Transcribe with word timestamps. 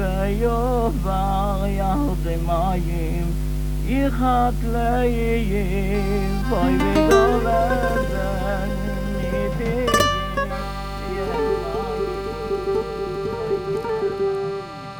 ויובר 0.00 1.64
ירדי 1.66 2.36
מים, 2.46 3.24
יחת 3.86 4.52
לאיים, 4.72 6.42
בואי 6.48 6.74
וגולדן, 6.74 8.68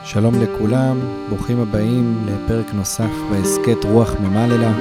שלום 0.05 0.35
לכולם, 0.43 1.01
ברוכים 1.29 1.61
הבאים 1.61 2.27
לפרק 2.27 2.75
נוסף 2.75 3.11
בהסכת 3.31 3.85
רוח 3.85 4.15
ממללה. 4.21 4.73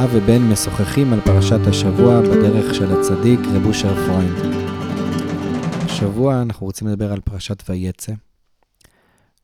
אב 0.00 0.10
ובן 0.12 0.42
משוחחים 0.42 1.12
על 1.12 1.20
פרשת 1.20 1.66
השבוע 1.66 2.20
בדרך 2.20 2.74
של 2.74 2.98
הצדיק 2.98 3.40
רב 3.54 3.66
אושר. 3.66 3.94
השבוע 5.84 6.42
אנחנו 6.42 6.66
רוצים 6.66 6.88
לדבר 6.88 7.12
על 7.12 7.20
פרשת 7.20 7.62
ויצא. 7.68 8.12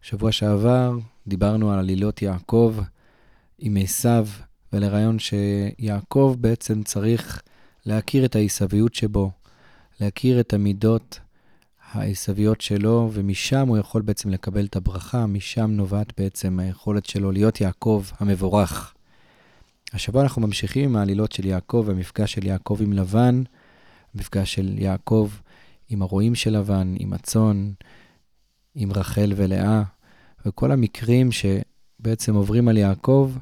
שבוע 0.02 0.32
שעבר 0.32 0.98
דיברנו 1.26 1.72
על 1.72 1.78
עלילות 1.78 2.22
יעקב 2.22 2.76
עם 3.58 3.76
עשיו, 3.76 4.26
ולרעיון 4.72 5.18
שיעקב 5.18 6.36
בעצם 6.40 6.82
צריך 6.82 7.42
להכיר 7.86 8.24
את 8.24 8.36
העשוויות 8.36 8.94
שבו, 8.94 9.30
להכיר 10.00 10.40
את 10.40 10.52
המידות 10.52 11.20
העשוויות 11.92 12.60
שלו, 12.60 13.10
ומשם 13.12 13.68
הוא 13.68 13.78
יכול 13.78 14.02
בעצם 14.02 14.30
לקבל 14.30 14.64
את 14.64 14.76
הברכה, 14.76 15.26
משם 15.26 15.70
נובעת 15.70 16.20
בעצם 16.20 16.58
היכולת 16.58 17.06
שלו 17.06 17.32
להיות 17.32 17.60
יעקב 17.60 18.04
המבורך. 18.18 18.94
השבוע 19.92 20.22
אנחנו 20.22 20.42
ממשיכים 20.42 20.84
עם 20.84 20.96
העלילות 20.96 21.32
של 21.32 21.46
יעקב, 21.46 21.86
המפגש 21.90 22.32
של 22.32 22.46
יעקב 22.46 22.78
עם 22.80 22.92
לבן, 22.92 23.42
המפגש 24.14 24.54
של 24.54 24.78
יעקב 24.78 25.30
עם 25.88 26.02
הרועים 26.02 26.34
של 26.34 26.58
לבן, 26.58 26.94
עם 26.98 27.12
הצאן, 27.12 27.70
עם 28.74 28.92
רחל 28.92 29.32
ולאה, 29.36 29.82
וכל 30.46 30.72
המקרים 30.72 31.28
שבעצם 31.32 32.34
עוברים 32.34 32.68
על 32.68 32.76
יעקב, 32.76 33.32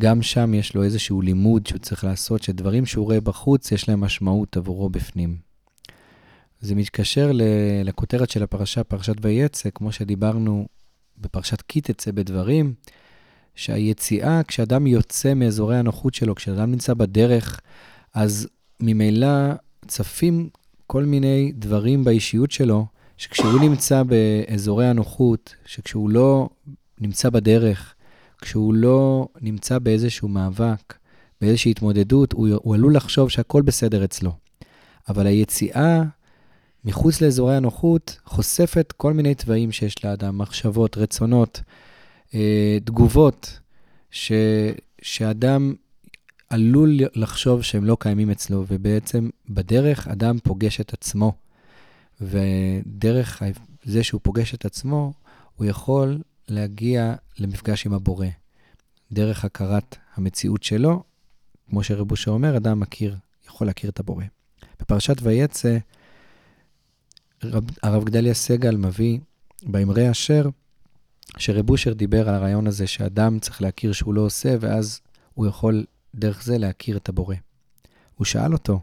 גם 0.00 0.22
שם 0.22 0.54
יש 0.54 0.74
לו 0.74 0.82
איזשהו 0.82 1.20
לימוד 1.20 1.66
שהוא 1.66 1.78
צריך 1.78 2.04
לעשות, 2.04 2.42
שדברים 2.42 2.86
שהוא 2.86 3.04
רואה 3.04 3.20
בחוץ, 3.20 3.72
יש 3.72 3.88
להם 3.88 4.00
משמעות 4.00 4.56
עבורו 4.56 4.90
בפנים. 4.90 5.36
זה 6.60 6.74
מתקשר 6.74 7.30
לכותרת 7.84 8.30
של 8.30 8.42
הפרשה, 8.42 8.84
פרשת 8.84 9.14
ויצא, 9.22 9.70
כמו 9.74 9.92
שדיברנו 9.92 10.66
בפרשת 11.18 11.62
כי 11.62 11.80
תצא 11.80 12.10
בדברים, 12.10 12.74
שהיציאה, 13.54 14.42
כשאדם 14.42 14.86
יוצא 14.86 15.34
מאזורי 15.34 15.76
הנוחות 15.76 16.14
שלו, 16.14 16.34
כשאדם 16.34 16.70
נמצא 16.70 16.94
בדרך, 16.94 17.60
אז 18.14 18.48
ממילא 18.80 19.28
צפים 19.86 20.48
כל 20.86 21.04
מיני 21.04 21.52
דברים 21.54 22.04
באישיות 22.04 22.50
שלו, 22.50 22.86
שכשהוא 23.20 23.60
נמצא 23.60 24.02
באזורי 24.02 24.86
הנוחות, 24.86 25.54
שכשהוא 25.66 26.10
לא 26.10 26.48
נמצא 27.00 27.30
בדרך, 27.30 27.94
כשהוא 28.40 28.74
לא 28.74 29.28
נמצא 29.40 29.78
באיזשהו 29.78 30.28
מאבק, 30.28 30.94
באיזושהי 31.40 31.70
התמודדות, 31.70 32.32
הוא, 32.32 32.48
הוא 32.62 32.74
עלול 32.74 32.96
לחשוב 32.96 33.28
שהכל 33.28 33.62
בסדר 33.62 34.04
אצלו. 34.04 34.32
אבל 35.08 35.26
היציאה 35.26 36.02
מחוץ 36.84 37.20
לאזורי 37.20 37.56
הנוחות 37.56 38.18
חושפת 38.24 38.92
כל 38.96 39.12
מיני 39.12 39.34
תוואים 39.34 39.72
שיש 39.72 40.04
לאדם, 40.04 40.38
מחשבות, 40.38 40.96
רצונות, 40.96 41.60
אה, 42.34 42.78
תגובות, 42.84 43.58
ש, 44.10 44.32
שאדם 45.02 45.74
עלול 46.50 46.98
לחשוב 47.14 47.62
שהם 47.62 47.84
לא 47.84 47.96
קיימים 48.00 48.30
אצלו, 48.30 48.64
ובעצם 48.68 49.28
בדרך 49.48 50.08
אדם 50.08 50.38
פוגש 50.42 50.80
את 50.80 50.92
עצמו. 50.92 51.49
ודרך 52.20 53.42
זה 53.84 54.04
שהוא 54.04 54.20
פוגש 54.24 54.54
את 54.54 54.64
עצמו, 54.64 55.12
הוא 55.56 55.66
יכול 55.66 56.18
להגיע 56.48 57.14
למפגש 57.38 57.86
עם 57.86 57.92
הבורא. 57.92 58.26
דרך 59.12 59.44
הכרת 59.44 59.96
המציאות 60.14 60.62
שלו, 60.62 61.02
כמו 61.70 61.82
שרבושה 61.84 62.30
אומר, 62.30 62.56
אדם 62.56 62.80
מכיר, 62.80 63.16
יכול 63.46 63.66
להכיר 63.66 63.90
את 63.90 64.00
הבורא. 64.00 64.24
בפרשת 64.80 65.16
ויצא, 65.22 65.78
רב, 67.44 67.64
הרב 67.82 68.04
גדליה 68.04 68.34
סגל 68.34 68.76
מביא 68.76 69.18
באמרי 69.62 70.10
אשר, 70.10 70.48
שרב 71.38 71.70
אושר 71.70 71.92
דיבר 71.92 72.28
על 72.28 72.34
הרעיון 72.34 72.66
הזה 72.66 72.86
שאדם 72.86 73.38
צריך 73.38 73.62
להכיר 73.62 73.92
שהוא 73.92 74.14
לא 74.14 74.20
עושה, 74.20 74.56
ואז 74.60 75.00
הוא 75.34 75.46
יכול 75.46 75.84
דרך 76.14 76.42
זה 76.42 76.58
להכיר 76.58 76.96
את 76.96 77.08
הבורא. 77.08 77.34
הוא 78.14 78.24
שאל 78.24 78.52
אותו, 78.52 78.80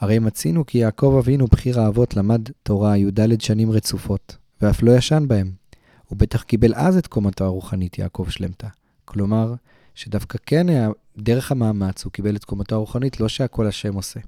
הרי 0.00 0.18
מצינו 0.18 0.66
כי 0.66 0.78
יעקב 0.78 1.16
אבינו, 1.18 1.46
בחיר 1.46 1.80
האבות, 1.80 2.16
למד 2.16 2.42
תורה 2.62 2.96
י"ד 2.96 3.40
שנים 3.40 3.70
רצופות, 3.70 4.36
ואף 4.60 4.82
לא 4.82 4.96
ישן 4.96 5.24
בהם. 5.28 5.52
הוא 6.08 6.18
בטח 6.18 6.42
קיבל 6.42 6.74
אז 6.74 6.96
את 6.96 7.06
קומתו 7.06 7.44
הרוחנית, 7.44 7.98
יעקב 7.98 8.26
שלמתה. 8.28 8.68
כלומר, 9.04 9.54
שדווקא 9.94 10.38
כן 10.46 10.68
היה, 10.68 10.90
דרך 11.18 11.52
המאמץ 11.52 12.04
הוא 12.04 12.12
קיבל 12.12 12.36
את 12.36 12.44
קומתו 12.44 12.74
הרוחנית, 12.74 13.20
לא 13.20 13.28
שהכל 13.28 13.66
השם 13.66 13.94
עושה. 13.94 14.20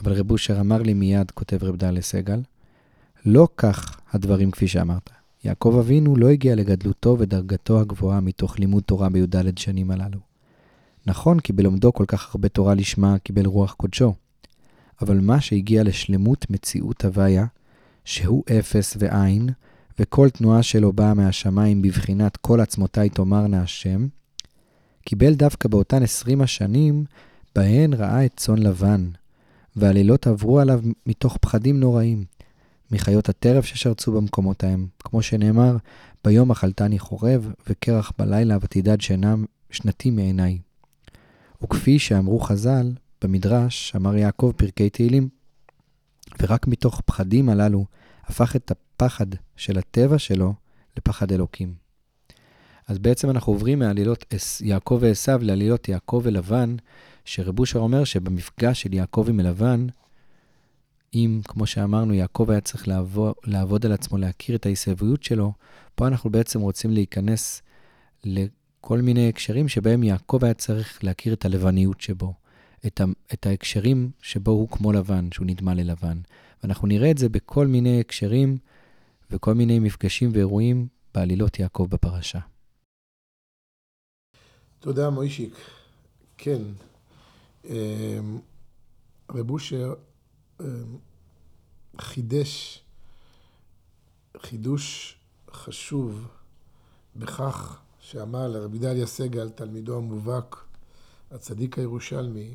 אבל 0.00 0.12
רב 0.12 0.30
אושר 0.30 0.60
אמר 0.60 0.82
לי 0.82 0.94
מיד, 0.94 1.30
כותב 1.30 1.64
רב 1.64 1.76
דליה 1.76 2.02
סגל, 2.02 2.40
לא 3.26 3.48
כך 3.56 4.00
הדברים 4.12 4.50
כפי 4.50 4.68
שאמרת. 4.68 5.10
יעקב 5.44 5.76
אבינו 5.80 6.16
לא 6.16 6.28
הגיע 6.28 6.54
לגדלותו 6.54 7.16
ודרגתו 7.18 7.80
הגבוהה 7.80 8.20
מתוך 8.20 8.58
לימוד 8.58 8.82
תורה 8.82 9.08
בי"ד 9.08 9.58
שנים 9.58 9.90
הללו. 9.90 10.29
נכון 11.06 11.40
כי 11.40 11.52
בלומדו 11.52 11.92
כל 11.92 12.04
כך 12.08 12.34
הרבה 12.34 12.48
תורה 12.48 12.74
לשמה 12.74 13.18
קיבל 13.18 13.46
רוח 13.46 13.72
קודשו, 13.72 14.14
אבל 15.02 15.20
מה 15.20 15.40
שהגיע 15.40 15.82
לשלמות 15.82 16.50
מציאות 16.50 17.04
הוויה, 17.04 17.46
שהוא 18.04 18.44
אפס 18.58 18.96
ועין, 18.98 19.48
וכל 19.98 20.30
תנועה 20.30 20.62
שלו 20.62 20.92
באה 20.92 21.14
מהשמיים 21.14 21.82
בבחינת 21.82 22.36
כל 22.36 22.60
עצמותיי 22.60 23.08
תאמרנה 23.08 23.62
השם, 23.62 24.06
קיבל 25.04 25.34
דווקא 25.34 25.68
באותן 25.68 26.02
עשרים 26.02 26.40
השנים, 26.40 27.04
בהן 27.54 27.92
ראה 27.92 28.24
את 28.24 28.32
צאן 28.36 28.58
לבן, 28.58 29.10
והלילות 29.76 30.26
עברו 30.26 30.60
עליו 30.60 30.80
מתוך 31.06 31.36
פחדים 31.40 31.80
נוראים, 31.80 32.24
מחיות 32.90 33.28
הטרף 33.28 33.64
ששרצו 33.64 34.12
במקומות 34.12 34.64
ההם, 34.64 34.86
כמו 34.98 35.22
שנאמר, 35.22 35.76
ביום 36.24 36.50
אכלתני 36.50 36.98
חורב, 36.98 37.52
וקרח 37.68 38.12
בלילה 38.18 38.56
ותדד 38.60 39.00
שינה 39.00 39.34
שנתי 39.70 40.10
מעיניי. 40.10 40.58
וכפי 41.62 41.98
שאמרו 41.98 42.40
חז"ל, 42.40 42.92
במדרש 43.22 43.92
אמר 43.96 44.16
יעקב 44.16 44.52
פרקי 44.56 44.90
תהילים. 44.90 45.28
ורק 46.42 46.66
מתוך 46.66 47.00
פחדים 47.04 47.48
הללו 47.48 47.84
הפך 48.24 48.56
את 48.56 48.70
הפחד 48.70 49.26
של 49.56 49.78
הטבע 49.78 50.18
שלו 50.18 50.54
לפחד 50.96 51.32
אלוקים. 51.32 51.74
אז 52.88 52.98
בעצם 52.98 53.30
אנחנו 53.30 53.52
עוברים 53.52 53.78
מעלילות 53.78 54.24
יעקב 54.60 54.98
ועשו 55.00 55.32
לעלילות 55.40 55.88
יעקב 55.88 56.20
ולבן, 56.24 56.76
שרב 57.24 57.58
אושר 57.58 57.78
אומר 57.78 58.04
שבמפגש 58.04 58.82
של 58.82 58.94
יעקב 58.94 59.26
עם 59.28 59.40
לבן, 59.40 59.86
אם, 61.14 61.40
כמו 61.44 61.66
שאמרנו, 61.66 62.14
יעקב 62.14 62.50
היה 62.50 62.60
צריך 62.60 62.88
לעבוד, 62.88 63.34
לעבוד 63.44 63.86
על 63.86 63.92
עצמו, 63.92 64.18
להכיר 64.18 64.56
את 64.56 64.66
העשוויות 64.66 65.22
שלו, 65.22 65.52
פה 65.94 66.06
אנחנו 66.06 66.30
בעצם 66.30 66.60
רוצים 66.60 66.90
להיכנס 66.90 67.62
כל 68.80 69.00
מיני 69.00 69.28
הקשרים 69.28 69.68
שבהם 69.68 70.02
יעקב 70.02 70.44
היה 70.44 70.54
צריך 70.54 71.04
להכיר 71.04 71.34
את 71.34 71.44
הלבניות 71.44 72.00
שבו, 72.00 72.34
את, 72.86 73.00
ה, 73.00 73.04
את 73.34 73.46
ההקשרים 73.46 74.10
שבו 74.22 74.50
הוא 74.50 74.68
כמו 74.68 74.92
לבן, 74.92 75.28
שהוא 75.32 75.46
נדמה 75.46 75.74
ללבן. 75.74 76.18
ואנחנו 76.62 76.88
נראה 76.88 77.10
את 77.10 77.18
זה 77.18 77.28
בכל 77.28 77.66
מיני 77.66 78.00
הקשרים 78.00 78.58
וכל 79.30 79.54
מיני 79.54 79.78
מפגשים 79.78 80.30
ואירועים 80.32 80.88
בעלילות 81.14 81.58
יעקב 81.58 81.86
בפרשה. 81.90 82.38
תודה, 84.80 85.10
מוישיק. 85.10 85.54
כן, 86.38 86.62
אמ, 87.64 88.38
רב 89.30 89.50
אושר 89.50 89.94
אמ, 90.60 90.66
חידש 92.00 92.82
חידוש 94.36 95.16
חשוב 95.50 96.26
בכך 97.16 97.80
שאמר 98.10 98.48
לרבי 98.48 98.78
דליה 98.78 99.06
סגל, 99.06 99.48
תלמידו 99.48 99.96
המובהק, 99.96 100.56
הצדיק 101.30 101.78
הירושלמי, 101.78 102.54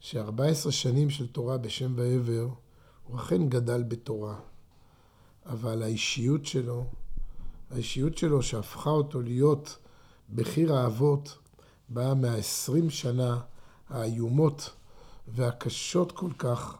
ש-14 0.00 0.70
שנים 0.70 1.10
של 1.10 1.26
תורה 1.26 1.58
בשם 1.58 1.92
ועבר, 1.96 2.48
הוא 3.06 3.16
אכן 3.16 3.48
גדל 3.48 3.82
בתורה, 3.82 4.36
אבל 5.46 5.82
האישיות 5.82 6.46
שלו, 6.46 6.84
האישיות 7.70 8.18
שלו 8.18 8.42
שהפכה 8.42 8.90
אותו 8.90 9.22
להיות 9.22 9.78
בחיר 10.34 10.74
האבות, 10.74 11.38
באה 11.88 12.14
מה-20 12.14 12.90
שנה 12.90 13.40
האיומות 13.88 14.70
והקשות 15.28 16.12
כל 16.12 16.30
כך 16.38 16.76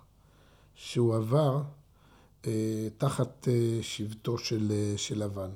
שהוא 0.74 1.16
עבר 1.16 1.62
אה, 2.46 2.88
תחת 2.98 3.48
אה, 3.48 3.78
שבטו 3.82 4.38
של, 4.38 4.72
אה, 4.72 4.94
של 4.96 5.24
לבן. 5.24 5.50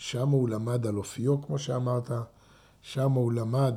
שם 0.00 0.28
הוא 0.28 0.48
למד 0.48 0.86
על 0.86 0.96
אופיו, 0.96 1.42
כמו 1.42 1.58
שאמרת, 1.58 2.10
שם 2.82 3.12
הוא 3.12 3.32
למד 3.32 3.74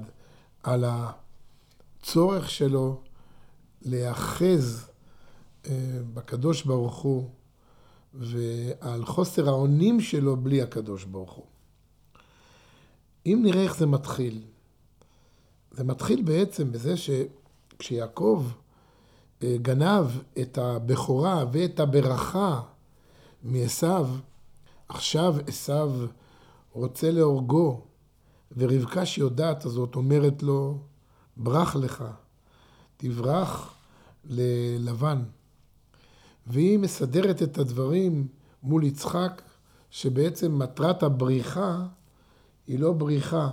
על 0.63 0.85
הצורך 0.87 2.49
שלו 2.49 3.01
להיאחז 3.81 4.89
אה, 5.65 5.99
בקדוש 6.13 6.63
ברוך 6.63 6.95
הוא 6.95 7.29
ועל 8.13 9.05
חוסר 9.05 9.49
האונים 9.49 10.01
שלו 10.01 10.37
בלי 10.37 10.61
הקדוש 10.61 11.03
ברוך 11.03 11.31
הוא. 11.31 11.45
אם 13.25 13.39
נראה 13.43 13.63
איך 13.63 13.77
זה 13.77 13.85
מתחיל, 13.85 14.41
זה 15.71 15.83
מתחיל 15.83 16.21
בעצם 16.21 16.71
בזה 16.71 16.93
שכשיעקב 16.97 18.45
אה, 19.43 19.55
גנב 19.61 20.05
את 20.41 20.57
הבכורה 20.57 21.45
ואת 21.51 21.79
הברכה 21.79 22.61
מעשו, 23.43 24.05
עכשיו 24.93 25.35
עשו 25.47 25.89
רוצה 26.71 27.11
להורגו, 27.11 27.81
ורבקה 28.57 29.05
שיודעת 29.05 29.65
הזאת 29.65 29.95
אומרת 29.95 30.43
לו, 30.43 30.77
ברח 31.37 31.75
לך, 31.75 32.03
תברח 32.97 33.75
ללבן. 34.25 35.23
והיא 36.47 36.79
מסדרת 36.79 37.43
את 37.43 37.57
הדברים 37.57 38.27
מול 38.63 38.83
יצחק, 38.83 39.41
שבעצם 39.89 40.59
מטרת 40.59 41.03
הבריחה 41.03 41.85
היא 42.67 42.79
לא 42.79 42.93
בריחה, 42.93 43.49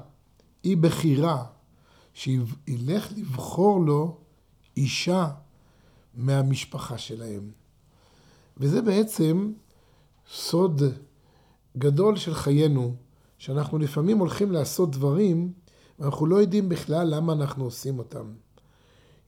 היא 0.63 0.77
בחירה, 0.77 1.45
שילך 2.15 3.13
לבחור 3.17 3.85
לו 3.85 4.19
אישה 4.77 5.31
מהמשפחה 6.15 6.99
שלהם. 6.99 7.51
וזה 8.57 8.83
בעצם 8.83 9.53
סוד 10.33 10.83
גדול 11.79 12.17
של 12.17 12.35
חיינו, 12.35 12.95
שאנחנו 13.39 13.79
לפעמים 13.79 14.19
הולכים 14.19 14.53
לעשות 14.53 14.91
דברים, 14.91 15.53
ואנחנו 15.99 16.27
לא 16.27 16.37
יודעים 16.37 16.69
בכלל 16.69 17.15
למה 17.15 17.33
אנחנו 17.33 17.65
עושים 17.65 17.99
אותם. 17.99 18.33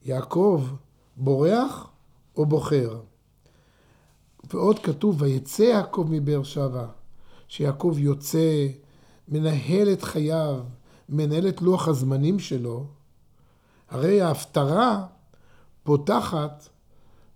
יעקב 0.05 0.63
בורח 1.17 1.89
או 2.37 2.45
בוחר? 2.45 2.99
ועוד 4.53 4.79
כתוב, 4.79 5.21
ויצא 5.21 5.63
יעקב 5.63 6.07
מבאר 6.09 6.43
שבע, 6.43 6.85
שיעקב 7.47 7.95
יוצא, 7.97 8.67
מנהל 9.27 9.93
את 9.93 10.03
חייו, 10.03 10.59
מנהל 11.09 11.47
את 11.47 11.61
לוח 11.61 11.87
הזמנים 11.87 12.39
שלו, 12.39 12.85
הרי 13.89 14.21
ההפטרה 14.21 15.05
פותחת 15.83 16.69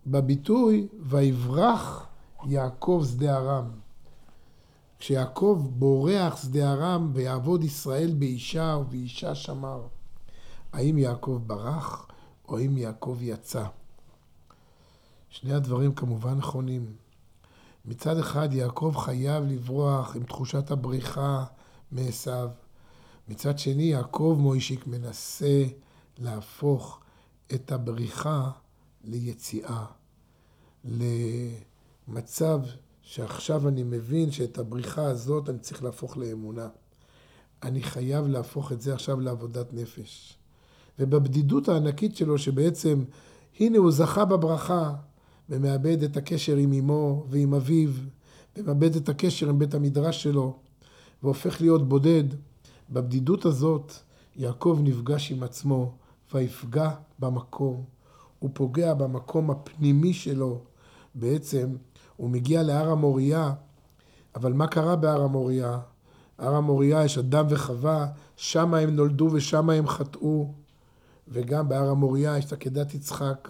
בביטוי 0.08 0.88
ויברח 1.00 2.08
יעקב 2.46 3.04
שדה 3.10 3.38
ארם. 3.38 3.87
כשיעקב 5.00 5.68
בורח 5.70 6.42
שדה 6.42 6.74
ארם 6.74 7.12
ויעבוד 7.14 7.64
ישראל 7.64 8.14
באישה 8.14 8.78
ובאישה 8.82 9.36
שמר, 9.36 9.88
האם 10.74 10.98
יעקב 10.98 11.42
ברח 11.48 12.08
או 12.48 12.58
האם 12.58 12.78
יעקב 12.78 13.18
יצא? 13.22 13.66
שני 15.30 15.54
הדברים 15.54 15.94
כמובן 15.94 16.34
נכונים. 16.34 16.96
מצד 17.86 18.18
אחד 18.18 18.54
יעקב 18.54 18.94
חייב 18.98 19.44
לברוח 19.44 20.16
עם 20.16 20.24
תחושת 20.24 20.72
הבריחה 20.72 21.46
מעשיו. 21.92 22.50
מצד 23.28 23.60
שני 23.60 23.84
יעקב 23.84 24.38
מוישיק 24.40 24.88
מנסה 24.88 25.64
להפוך 26.18 27.00
את 27.54 27.72
הבריחה 27.72 28.52
ליציאה, 29.04 29.86
למצב 30.84 32.62
שעכשיו 33.10 33.68
אני 33.68 33.84
מבין 33.84 34.32
שאת 34.32 34.58
הבריחה 34.58 35.06
הזאת 35.06 35.50
אני 35.50 35.60
צריך 35.60 35.84
להפוך 35.84 36.18
לאמונה. 36.18 36.68
אני 37.64 37.84
חייב 37.84 38.28
להפוך 38.28 38.72
את 38.72 38.82
זה 38.82 38.94
עכשיו 38.94 39.20
לעבודת 39.20 39.74
נפש. 39.74 40.38
ובבדידות 41.00 41.70
הענקית 41.70 42.16
שלו, 42.16 42.38
שבעצם, 42.38 43.04
הנה 43.60 43.78
הוא 43.78 43.92
זכה 43.92 44.26
בברכה, 44.26 44.94
ומאבד 45.50 46.04
את 46.04 46.18
הקשר 46.18 46.56
עם 46.56 46.74
אמו 46.74 47.26
ועם 47.30 47.54
אביו, 47.54 47.90
ומאבד 48.58 48.96
את 48.96 49.10
הקשר 49.10 49.50
עם 49.50 49.60
בית 49.60 49.74
המדרש 49.74 50.24
שלו, 50.24 50.58
והופך 51.24 51.62
להיות 51.62 51.90
בודד. 51.90 52.24
בבדידות 52.90 53.46
הזאת, 53.46 53.94
יעקב 54.36 54.80
נפגש 54.84 55.32
עם 55.32 55.44
עצמו, 55.44 55.92
ויפגע 56.34 56.92
במקום. 57.20 57.84
הוא 58.40 58.50
פוגע 58.54 58.94
במקום 58.94 59.52
הפנימי 59.52 60.14
שלו. 60.14 60.62
בעצם, 61.16 61.76
הוא 62.18 62.30
מגיע 62.30 62.64
להר 62.64 62.90
המוריה, 62.90 63.54
אבל 64.36 64.54
מה 64.54 64.68
קרה 64.68 64.96
בהר 64.96 65.22
המוריה? 65.22 65.80
הר 66.38 66.56
המוריה 66.56 67.06
יש 67.06 67.18
אדם 67.18 67.46
וחווה, 67.50 68.08
שם 68.36 68.74
הם 68.74 68.96
נולדו 68.96 69.30
ושם 69.34 69.70
הם 69.70 69.88
חטאו. 69.88 70.52
וגם 71.28 71.70
בהר 71.70 71.90
המוריה 71.90 72.38
יש 72.38 72.46
את 72.46 72.54
עקדת 72.54 72.94
יצחק. 72.94 73.48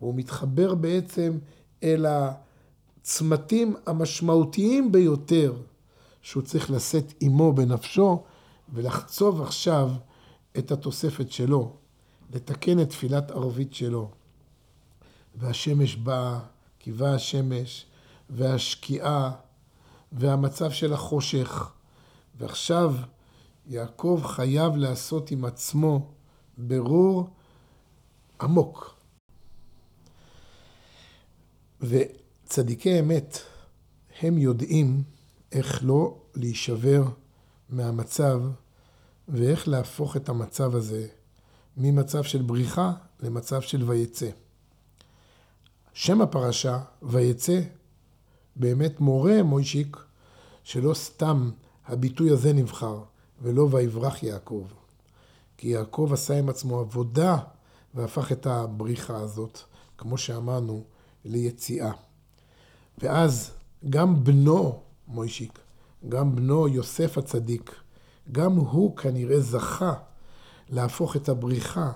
והוא 0.00 0.14
מתחבר 0.14 0.74
בעצם 0.74 1.38
אל 1.82 2.06
הצמתים 2.06 3.76
המשמעותיים 3.86 4.92
ביותר 4.92 5.54
שהוא 6.22 6.42
צריך 6.42 6.70
לשאת 6.70 7.14
עמו 7.20 7.52
בנפשו 7.52 8.22
ולחצוב 8.74 9.42
עכשיו 9.42 9.90
את 10.58 10.72
התוספת 10.72 11.32
שלו, 11.32 11.72
לתקן 12.34 12.80
את 12.80 12.88
תפילת 12.88 13.30
ערבית 13.30 13.74
שלו. 13.74 14.10
והשמש 15.36 15.96
באה, 15.96 16.38
קיבה 16.78 17.14
השמש, 17.14 17.86
והשקיעה, 18.30 19.30
והמצב 20.12 20.70
של 20.70 20.92
החושך. 20.92 21.70
ועכשיו 22.38 22.94
יעקב 23.66 24.22
חייב 24.24 24.76
לעשות 24.76 25.30
עם 25.30 25.44
עצמו 25.44 26.10
ברור 26.58 27.30
עמוק. 28.40 28.94
וצדיקי 31.80 33.00
אמת, 33.00 33.38
הם 34.20 34.38
יודעים 34.38 35.02
איך 35.52 35.80
לא 35.82 36.18
להישבר 36.34 37.04
מהמצב 37.68 38.40
ואיך 39.28 39.68
להפוך 39.68 40.16
את 40.16 40.28
המצב 40.28 40.76
הזה 40.76 41.06
ממצב 41.76 42.22
של 42.22 42.42
בריחה 42.42 42.92
למצב 43.20 43.60
של 43.60 43.90
ויצא. 43.90 44.30
שם 45.92 46.20
הפרשה, 46.20 46.80
ויצא, 47.02 47.60
באמת 48.56 49.00
מורה 49.00 49.42
מוישיק, 49.42 49.96
שלא 50.64 50.94
סתם 50.94 51.50
הביטוי 51.86 52.30
הזה 52.30 52.52
נבחר, 52.52 52.98
ולא 53.42 53.68
ויברח 53.70 54.22
יעקב. 54.22 54.66
כי 55.56 55.68
יעקב 55.68 56.10
עשה 56.12 56.38
עם 56.38 56.48
עצמו 56.48 56.80
עבודה 56.80 57.36
והפך 57.94 58.32
את 58.32 58.46
הבריחה 58.46 59.16
הזאת, 59.16 59.58
כמו 59.98 60.18
שאמרנו, 60.18 60.84
ליציאה. 61.24 61.92
ואז 62.98 63.50
גם 63.90 64.24
בנו, 64.24 64.80
מוישיק, 65.08 65.58
גם 66.08 66.36
בנו 66.36 66.68
יוסף 66.68 67.18
הצדיק, 67.18 67.74
גם 68.32 68.52
הוא 68.56 68.96
כנראה 68.96 69.40
זכה 69.40 69.94
להפוך 70.68 71.16
את 71.16 71.28
הבריחה 71.28 71.92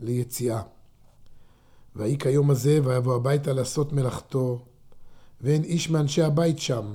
ליציאה. 0.00 0.62
ויהי 1.96 2.18
כיום 2.18 2.50
הזה 2.50 2.80
ויבוא 2.84 3.14
הביתה 3.14 3.52
לעשות 3.52 3.92
מלאכתו, 3.92 4.64
ואין 5.42 5.64
איש 5.64 5.90
מאנשי 5.90 6.22
הבית 6.22 6.58
שם, 6.58 6.92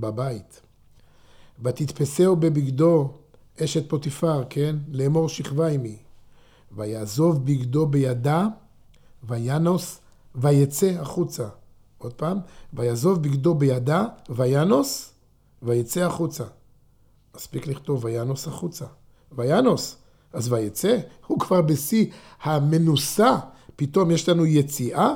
בבית. 0.00 0.60
ותתפסהו 1.62 2.36
בבגדו 2.36 3.12
אשת 3.64 3.88
פוטיפר, 3.88 4.44
כן? 4.50 4.76
לאמור 4.88 5.28
שכבה 5.28 5.68
עמי. 5.68 5.96
ויעזוב 6.76 7.44
בגדו 7.44 7.86
בידה, 7.86 8.46
וינוס 9.28 10.00
ויצא 10.34 10.86
החוצה. 11.00 11.48
עוד 11.98 12.12
פעם, 12.12 12.38
ויעזוב 12.72 13.22
בגדו 13.22 13.54
בידה, 13.54 14.04
וינוס, 14.28 15.12
ויצא 15.62 16.00
החוצה. 16.00 16.44
מספיק 17.36 17.66
לכתוב 17.66 18.04
וינוס 18.04 18.46
החוצה. 18.46 18.84
וינוס, 19.32 19.96
אז 20.32 20.52
ויצא, 20.52 20.98
הוא 21.26 21.40
כבר 21.40 21.62
בשיא 21.62 22.06
המנוסה, 22.42 23.36
פתאום 23.76 24.10
יש 24.10 24.28
לנו 24.28 24.46
יציאה. 24.46 25.14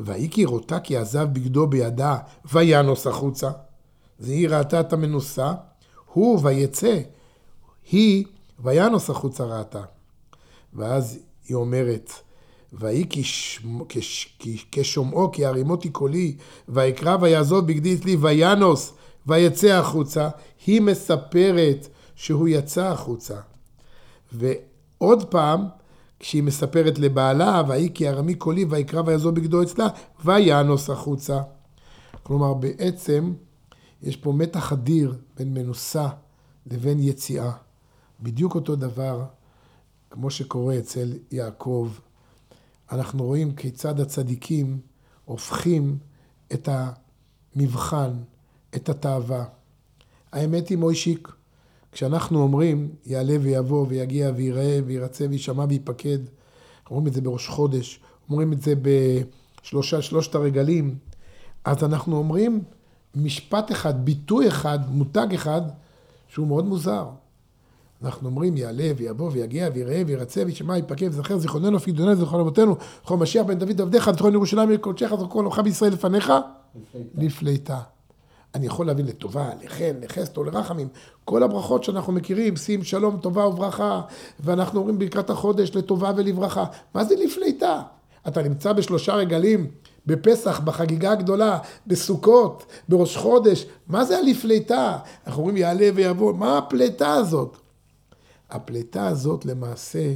ויהי 0.00 0.28
כי 0.30 0.44
ראותה 0.44 0.80
כי 0.80 0.96
עזב 0.96 1.28
בגדו 1.32 1.66
בידה, 1.66 2.16
וינוס 2.52 3.06
החוצה. 3.06 3.50
זה 4.18 4.32
היא 4.32 4.48
ראתה 4.48 4.80
את 4.80 4.92
המנוסה, 4.92 5.52
הוא 6.12 6.40
ויצא, 6.42 7.00
היא 7.90 8.24
וינוס 8.60 9.10
החוצה 9.10 9.44
ראתה. 9.44 9.82
ואז 10.74 11.18
היא 11.48 11.54
אומרת, 11.54 12.12
ויהי 12.72 13.06
כשומעו 14.72 15.32
כי 15.32 15.46
הרימותי 15.46 15.90
קולי, 15.90 16.36
ויקרא 16.68 17.16
ויעזוב 17.20 17.66
בגדי 17.66 17.94
אצלי 17.94 18.16
וינוס 18.16 18.92
ויצא 19.26 19.66
החוצה, 19.66 20.28
היא 20.66 20.80
מספרת 20.80 21.88
שהוא 22.14 22.48
יצא 22.48 22.84
החוצה. 22.86 23.36
ועוד 24.32 25.30
פעם, 25.30 25.64
כשהיא 26.20 26.42
מספרת 26.42 26.98
לבעלה, 26.98 27.62
ויהי 27.68 27.90
כי 27.94 28.08
ארמי 28.08 28.34
קולי 28.34 28.64
ויקרא 28.64 29.02
ויעזוב 29.06 29.34
בגדו 29.34 29.62
אצלה, 29.62 29.86
וינוס 30.24 30.90
החוצה. 30.90 31.40
כלומר, 32.22 32.54
בעצם 32.54 33.32
יש 34.02 34.16
פה 34.16 34.32
מתח 34.32 34.72
אדיר 34.72 35.18
בין 35.36 35.54
מנוסה 35.54 36.08
לבין 36.66 36.98
יציאה. 37.00 37.52
בדיוק 38.20 38.54
אותו 38.54 38.76
דבר, 38.76 39.24
כמו 40.10 40.30
שקורה 40.30 40.78
אצל 40.78 41.12
יעקב 41.30 41.90
אנחנו 42.92 43.24
רואים 43.24 43.54
כיצד 43.54 44.00
הצדיקים 44.00 44.80
הופכים 45.24 45.98
את 46.52 46.68
מבחן, 47.56 48.10
את 48.74 48.88
התאווה. 48.88 49.44
האמת 50.32 50.68
היא, 50.68 50.78
מוישיק, 50.78 51.28
כשאנחנו 51.98 52.42
אומרים, 52.42 52.88
יעלה 53.06 53.36
ויבוא 53.40 53.86
ויגיע 53.88 54.30
ויראה 54.36 54.78
וירצה 54.86 55.26
וישמע 55.30 55.64
ויפקד, 55.68 56.18
אומרים 56.90 57.06
את 57.06 57.12
זה 57.12 57.20
בראש 57.20 57.48
חודש, 57.48 58.00
אומרים 58.30 58.52
את 58.52 58.62
זה 58.62 58.74
בשלושה, 59.62 60.02
שלושת 60.02 60.34
הרגלים, 60.34 60.94
אז 61.64 61.84
אנחנו 61.84 62.16
אומרים 62.16 62.62
משפט 63.14 63.72
אחד, 63.72 64.04
ביטוי 64.04 64.48
אחד, 64.48 64.78
מותג 64.90 65.26
אחד, 65.34 65.62
שהוא 66.28 66.46
מאוד 66.46 66.66
מוזר. 66.66 67.06
אנחנו 68.02 68.28
אומרים, 68.28 68.56
יעלה 68.56 68.90
ויבוא 68.96 69.30
ויגיע 69.32 69.68
ויראה 69.74 70.02
וירצה 70.06 70.42
וישמע 70.46 70.74
ויפקד 70.74 71.08
וזכר 71.08 71.38
זיכרוננו 71.38 71.76
לפי 71.76 71.92
דוני 71.92 72.16
זיכרון 72.16 72.40
אבותינו, 72.40 72.76
כל 73.04 73.16
משיח 73.16 73.46
בן 73.46 73.58
דוד 73.58 73.80
עבדיך, 73.80 74.10
ותכון 74.14 74.32
ירושלים 74.32 74.70
מקודשך, 74.70 75.10
זכור 75.20 75.42
עמך 75.42 75.58
בישראל 75.58 75.92
לפניך, 75.92 76.32
לפליטה. 77.14 77.80
אני 78.54 78.66
יכול 78.66 78.86
להבין 78.86 79.06
לטובה, 79.06 79.50
לחן, 79.62 79.94
לחסד 80.02 80.36
או 80.36 80.44
לרחמים. 80.44 80.88
כל 81.24 81.42
הברכות 81.42 81.84
שאנחנו 81.84 82.12
מכירים, 82.12 82.56
שים 82.56 82.84
שלום, 82.84 83.16
טובה 83.16 83.46
וברכה, 83.46 84.00
ואנחנו 84.40 84.80
אומרים 84.80 84.98
ברכת 84.98 85.30
החודש 85.30 85.70
לטובה 85.74 86.12
ולברכה. 86.16 86.64
מה 86.94 87.04
זה 87.04 87.14
לפליטה? 87.16 87.82
אתה 88.28 88.42
נמצא 88.42 88.72
בשלושה 88.72 89.14
רגלים, 89.14 89.70
בפסח, 90.06 90.60
בחגיגה 90.60 91.12
הגדולה, 91.12 91.58
בסוכות, 91.86 92.66
בראש 92.88 93.16
חודש, 93.16 93.66
מה 93.86 94.04
זה 94.04 94.18
הלפליטה? 94.18 94.98
אנחנו 95.26 95.40
אומרים 95.40 95.56
יעלה 95.56 95.90
ויבוא, 95.94 96.34
מה 96.34 96.58
הפליטה 96.58 97.12
הזאת? 97.12 97.56
הפליטה 98.50 99.06
הזאת 99.06 99.44
למעשה 99.44 100.14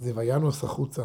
זה 0.00 0.12
וינוס 0.14 0.64
החוצה. 0.64 1.02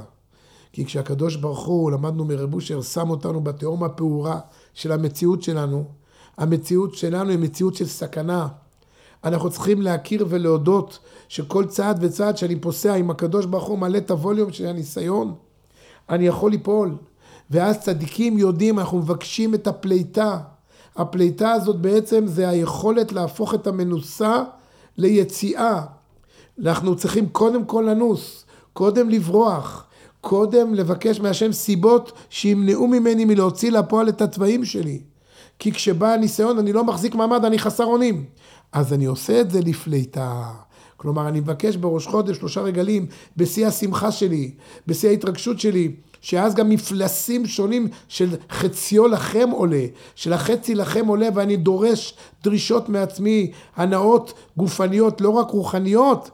כי 0.73 0.85
כשהקדוש 0.85 1.35
ברוך 1.35 1.65
הוא, 1.65 1.91
למדנו 1.91 2.25
מרב 2.25 2.53
אושר, 2.53 2.81
שם 2.81 3.09
אותנו 3.09 3.41
בתהום 3.41 3.83
הפעורה 3.83 4.39
של 4.73 4.91
המציאות 4.91 5.43
שלנו, 5.43 5.85
המציאות 6.39 6.95
שלנו 6.95 7.29
היא 7.29 7.39
מציאות 7.39 7.75
של 7.75 7.85
סכנה. 7.87 8.47
אנחנו 9.23 9.49
צריכים 9.49 9.81
להכיר 9.81 10.25
ולהודות 10.29 10.99
שכל 11.27 11.65
צעד 11.65 11.97
וצעד 12.01 12.37
שאני 12.37 12.55
פוסע 12.55 12.93
עם 12.93 13.09
הקדוש 13.09 13.45
ברוך 13.45 13.67
הוא 13.67 13.77
מעלה 13.77 13.97
את 13.97 14.11
הווליום 14.11 14.51
של 14.51 14.65
הניסיון, 14.65 15.35
אני 16.09 16.27
יכול 16.27 16.51
ליפול. 16.51 16.95
ואז 17.49 17.79
צדיקים 17.79 18.37
יודעים, 18.37 18.79
אנחנו 18.79 18.97
מבקשים 18.97 19.53
את 19.53 19.67
הפליטה. 19.67 20.39
הפליטה 20.95 21.51
הזאת 21.51 21.75
בעצם 21.75 22.27
זה 22.27 22.49
היכולת 22.49 23.11
להפוך 23.11 23.53
את 23.53 23.67
המנוסה 23.67 24.43
ליציאה. 24.97 25.81
אנחנו 26.61 26.95
צריכים 26.95 27.29
קודם 27.29 27.65
כל 27.65 27.85
לנוס, 27.89 28.45
קודם 28.73 29.09
לברוח, 29.09 29.85
קודם 30.21 30.73
לבקש 30.73 31.19
מהשם 31.19 31.51
סיבות 31.51 32.11
שימנעו 32.29 32.87
ממני 32.87 33.25
מלהוציא 33.25 33.71
לפועל 33.71 34.09
את 34.09 34.21
התוואים 34.21 34.65
שלי. 34.65 35.01
כי 35.59 35.71
כשבא 35.71 36.13
הניסיון 36.13 36.59
אני 36.59 36.73
לא 36.73 36.83
מחזיק 36.83 37.15
מעמד, 37.15 37.45
אני 37.45 37.59
חסר 37.59 37.85
אונים. 37.85 38.25
אז 38.71 38.93
אני 38.93 39.05
עושה 39.05 39.41
את 39.41 39.51
זה 39.51 39.61
לפליטה. 39.61 40.51
כלומר, 40.97 41.27
אני 41.27 41.39
מבקש 41.39 41.75
בראש 41.75 42.07
חודש 42.07 42.37
שלושה 42.37 42.61
רגלים, 42.61 43.05
בשיא 43.37 43.67
השמחה 43.67 44.11
שלי, 44.11 44.51
בשיא 44.87 45.09
ההתרגשות 45.09 45.59
שלי, 45.59 45.95
שאז 46.21 46.55
גם 46.55 46.69
מפלסים 46.69 47.45
שונים 47.45 47.87
של 48.07 48.35
חציו 48.49 49.07
לכם 49.07 49.49
עולה, 49.49 49.85
של 50.15 50.33
החצי 50.33 50.75
לכם 50.75 51.07
עולה, 51.07 51.29
ואני 51.35 51.57
דורש 51.57 52.13
דרישות 52.43 52.89
מעצמי, 52.89 53.51
הנאות 53.75 54.33
גופניות, 54.57 55.21
לא 55.21 55.29
רק 55.29 55.49
רוחניות. 55.49 56.29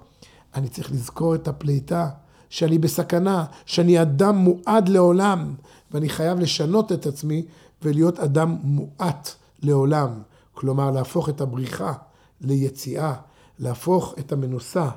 אני 0.56 0.68
צריך 0.68 0.92
לזכור 0.92 1.36
את 1.36 1.48
הפליטה, 1.48 2.08
שאני 2.50 2.78
בסכנה, 2.78 3.46
שאני 3.66 4.02
אדם 4.02 4.36
מועד 4.36 4.90
לעולם, 4.90 5.54
ואני 5.92 6.10
חייב 6.10 6.40
לשנות 6.40 6.92
את 6.92 7.06
עצמי 7.06 7.46
ולהיות 7.86 8.20
אדם 8.20 8.58
מועט 8.64 9.30
לעולם. 9.62 10.22
כלומר, 10.54 10.92
להפוך 10.92 11.30
את 11.30 11.42
הבריחה 11.42 11.94
ליציאה, 12.42 13.16
להפוך 13.60 14.14
את 14.20 14.32
המנוסה 14.32 14.90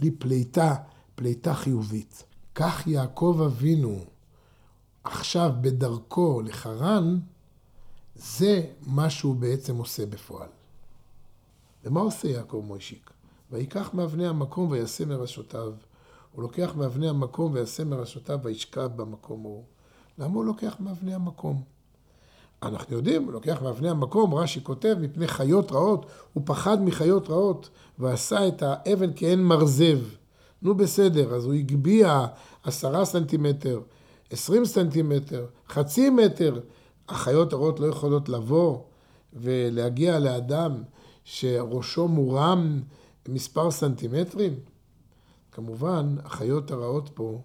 לפליטה, 0.00 0.74
פליטה 1.14 1.54
חיובית. 1.54 2.24
כך 2.54 2.86
יעקב 2.86 3.40
אבינו 3.46 3.98
עכשיו 5.04 5.52
בדרכו 5.60 6.42
לחרן, 6.44 7.18
זה 8.14 8.66
מה 8.86 9.10
שהוא 9.10 9.36
בעצם 9.36 9.76
עושה 9.76 10.06
בפועל. 10.06 10.48
ומה 11.84 12.00
עושה 12.00 12.28
יעקב 12.28 12.62
מוישיק? 12.66 13.10
ויקח 13.52 13.94
מאבני 13.94 14.26
המקום 14.26 14.70
ויעשה 14.70 15.04
מראשותיו. 15.04 15.72
הוא 16.32 16.42
לוקח 16.42 16.72
מאבני 16.76 17.08
המקום 17.08 17.52
ויעשה 17.52 17.84
מראשותיו 17.84 18.38
וישכב 18.42 18.90
במקום 18.96 19.40
ההוא. 19.44 19.64
למה 20.18 20.34
הוא 20.34 20.44
לוקח 20.44 20.76
מאבני 20.80 21.14
המקום? 21.14 21.75
אנחנו 22.62 22.96
יודעים, 22.96 23.24
הוא 23.24 23.32
לוקח 23.32 23.62
מאבני 23.62 23.88
המקום, 23.88 24.34
רש"י 24.34 24.64
כותב, 24.64 24.96
מפני 25.00 25.28
חיות 25.28 25.72
רעות, 25.72 26.06
הוא 26.32 26.42
פחד 26.46 26.82
מחיות 26.82 27.30
רעות, 27.30 27.68
ועשה 27.98 28.48
את 28.48 28.62
האבן 28.62 29.10
כעין 29.16 29.44
מרזב. 29.44 29.98
נו 30.62 30.74
בסדר, 30.74 31.34
אז 31.34 31.44
הוא 31.44 31.54
הגביה 31.54 32.26
עשרה 32.64 33.04
סנטימטר, 33.04 33.80
עשרים 34.30 34.64
סנטימטר, 34.64 35.46
חצי 35.68 36.10
מטר. 36.10 36.60
החיות 37.08 37.52
הרעות 37.52 37.80
לא 37.80 37.86
יכולות 37.86 38.28
לבוא 38.28 38.78
ולהגיע 39.32 40.18
לאדם 40.18 40.82
שראשו 41.24 42.08
מורם 42.08 42.82
מספר 43.28 43.70
סנטימטרים? 43.70 44.54
כמובן, 45.52 46.16
החיות 46.24 46.70
הרעות 46.70 47.10
פה 47.14 47.40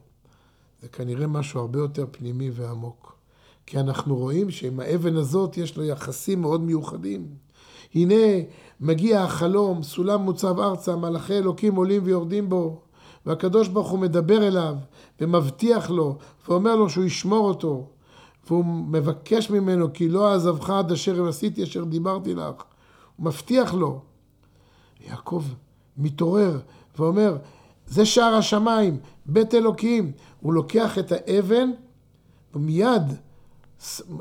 זה 0.82 0.88
כנראה 0.88 1.27
משהו 1.27 1.60
הרבה 1.60 1.80
יותר 1.80 2.06
פנימי 2.12 2.51
ועמוק. 2.53 3.00
כי 3.65 3.80
אנחנו 3.80 4.15
רואים 4.15 4.51
שעם 4.51 4.80
האבן 4.80 5.15
הזאת 5.15 5.58
יש 5.58 5.77
לו 5.77 5.84
יחסים 5.84 6.41
מאוד 6.41 6.62
מיוחדים. 6.62 7.27
הנה 7.96 8.44
מגיע 8.80 9.22
החלום, 9.22 9.84
סולם 9.84 10.22
מוצב 10.22 10.60
ארצה, 10.60 10.96
מלאכי 10.96 11.38
אלוקים 11.38 11.75
עולים 11.75 12.01
ויורדים 12.06 12.50
בו, 12.50 12.82
והקדוש 13.25 13.68
ברוך 13.68 13.89
הוא 13.89 14.00
מדבר 14.00 14.48
אליו 14.48 14.75
ומבטיח 15.22 15.89
לו 15.89 16.18
ואומר 16.48 16.75
לו 16.75 16.89
שהוא 16.89 17.03
ישמור 17.03 17.48
אותו, 17.48 17.88
והוא 18.48 18.65
מבקש 18.65 19.50
ממנו 19.50 19.94
כי 19.94 20.10
לא 20.10 20.32
אעזבך 20.32 20.70
עד 20.70 20.91
אשר 20.91 21.27
עשיתי 21.27 21.63
אשר 21.63 21.84
דיברתי 21.84 22.34
לך. 22.36 22.63
הוא 23.15 23.25
מבטיח 23.25 23.74
לו. 23.74 24.00
יעקב 25.08 25.44
מתעורר 25.98 26.60
ואומר, 26.98 27.38
זה 27.88 28.06
שער 28.06 28.34
השמיים, 28.34 28.98
בית 29.25 29.53
אלוקים. 29.53 30.12
הוא 30.39 30.53
לוקח 30.53 30.98
את 30.98 31.12
האבן 31.12 31.70
ומיד 32.56 33.03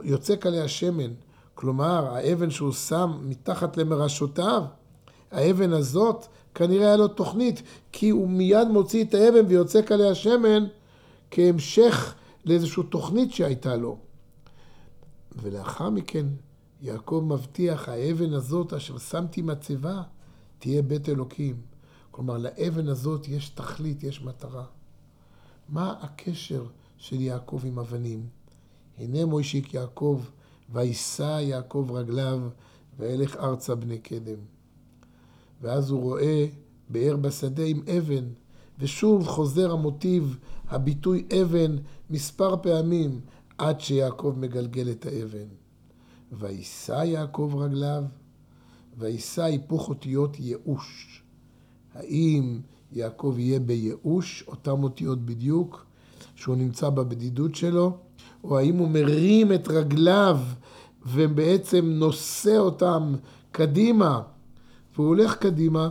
יוצק 0.03 0.47
עליה 0.47 0.69
שמן. 0.69 1.13
כלומר, 1.55 2.15
האבן 2.15 2.51
שהוא 2.51 2.73
שם 2.73 3.21
מתחת 3.23 3.77
למרשותיו, 3.77 4.63
האבן 5.31 5.73
הזאת, 5.73 6.27
כנראה 6.55 6.87
היה 6.87 6.97
לו 6.97 7.09
תוכנית, 7.09 7.63
כי 7.93 8.11
הוא 8.11 8.29
מיד 8.29 8.69
מוציא 8.69 9.05
את 9.05 9.15
האבן 9.15 9.47
ויוצק 9.49 9.93
עליה 9.93 10.15
שמן 10.15 10.67
כהמשך 11.31 12.15
לאיזושהי 12.45 12.83
תוכנית 12.83 13.33
שהייתה 13.33 13.77
לו. 13.77 13.99
ולאחר 15.37 15.91
מכן, 15.91 16.27
יעקב 16.83 17.25
מבטיח, 17.27 17.89
האבן 17.89 18.33
הזאת 18.33 18.73
אשר 18.73 18.99
שמתי 18.99 19.43
מצבה, 19.43 20.03
תהיה 20.59 20.83
בית 20.83 21.09
אלוקים. 21.09 21.57
כלומר, 22.11 22.39
לאבן 22.39 22.89
הזאת 22.89 23.29
יש 23.29 23.49
תכלית, 23.49 24.03
יש 24.03 24.23
מטרה. 24.23 24.65
מה 25.69 25.95
הקשר 26.01 26.65
של 26.97 27.21
יעקב 27.21 27.61
עם 27.65 27.79
אבנים? 27.79 28.40
הנה 29.01 29.25
מוישיק 29.25 29.75
יעקב, 29.75 30.21
וישא 30.73 31.41
יעקב 31.43 31.89
רגליו, 31.93 32.41
וילך 32.99 33.37
ארצה 33.37 33.75
בני 33.75 33.99
קדם. 33.99 34.39
ואז 35.63 35.91
הוא 35.91 36.01
רואה 36.01 36.47
באר 36.89 37.17
בשדה 37.17 37.65
עם 37.65 37.83
אבן, 37.99 38.25
ושוב 38.79 39.27
חוזר 39.27 39.73
המוטיב, 39.73 40.39
הביטוי 40.69 41.27
אבן, 41.43 41.77
מספר 42.11 42.57
פעמים, 42.63 43.21
עד 43.59 43.81
שיעקב 43.81 44.35
מגלגל 44.39 44.91
את 44.91 45.07
האבן. 45.07 45.49
וישא 46.33 47.03
יעקב 47.05 47.55
רגליו, 47.59 48.05
וישא 48.99 49.43
היפוך 49.43 49.89
אותיות 49.89 50.41
ייאוש. 50.41 51.23
האם 51.95 52.61
יעקב 52.93 53.35
יהיה 53.39 53.61
בייאוש, 53.61 54.45
אותן 54.47 54.71
אותיות 54.71 55.25
בדיוק, 55.25 55.87
שהוא 56.35 56.57
נמצא 56.57 56.91
בבדידות 56.91 57.55
שלו, 57.55 57.99
או 58.45 58.59
האם 58.59 58.77
הוא 58.77 58.89
מרים 58.89 59.53
את 59.53 59.69
רגליו 59.69 60.39
ובעצם 61.07 61.85
נושא 61.85 62.57
אותם 62.59 63.15
קדימה, 63.53 64.21
והוא 64.95 65.09
הולך 65.09 65.37
קדימה, 65.37 65.91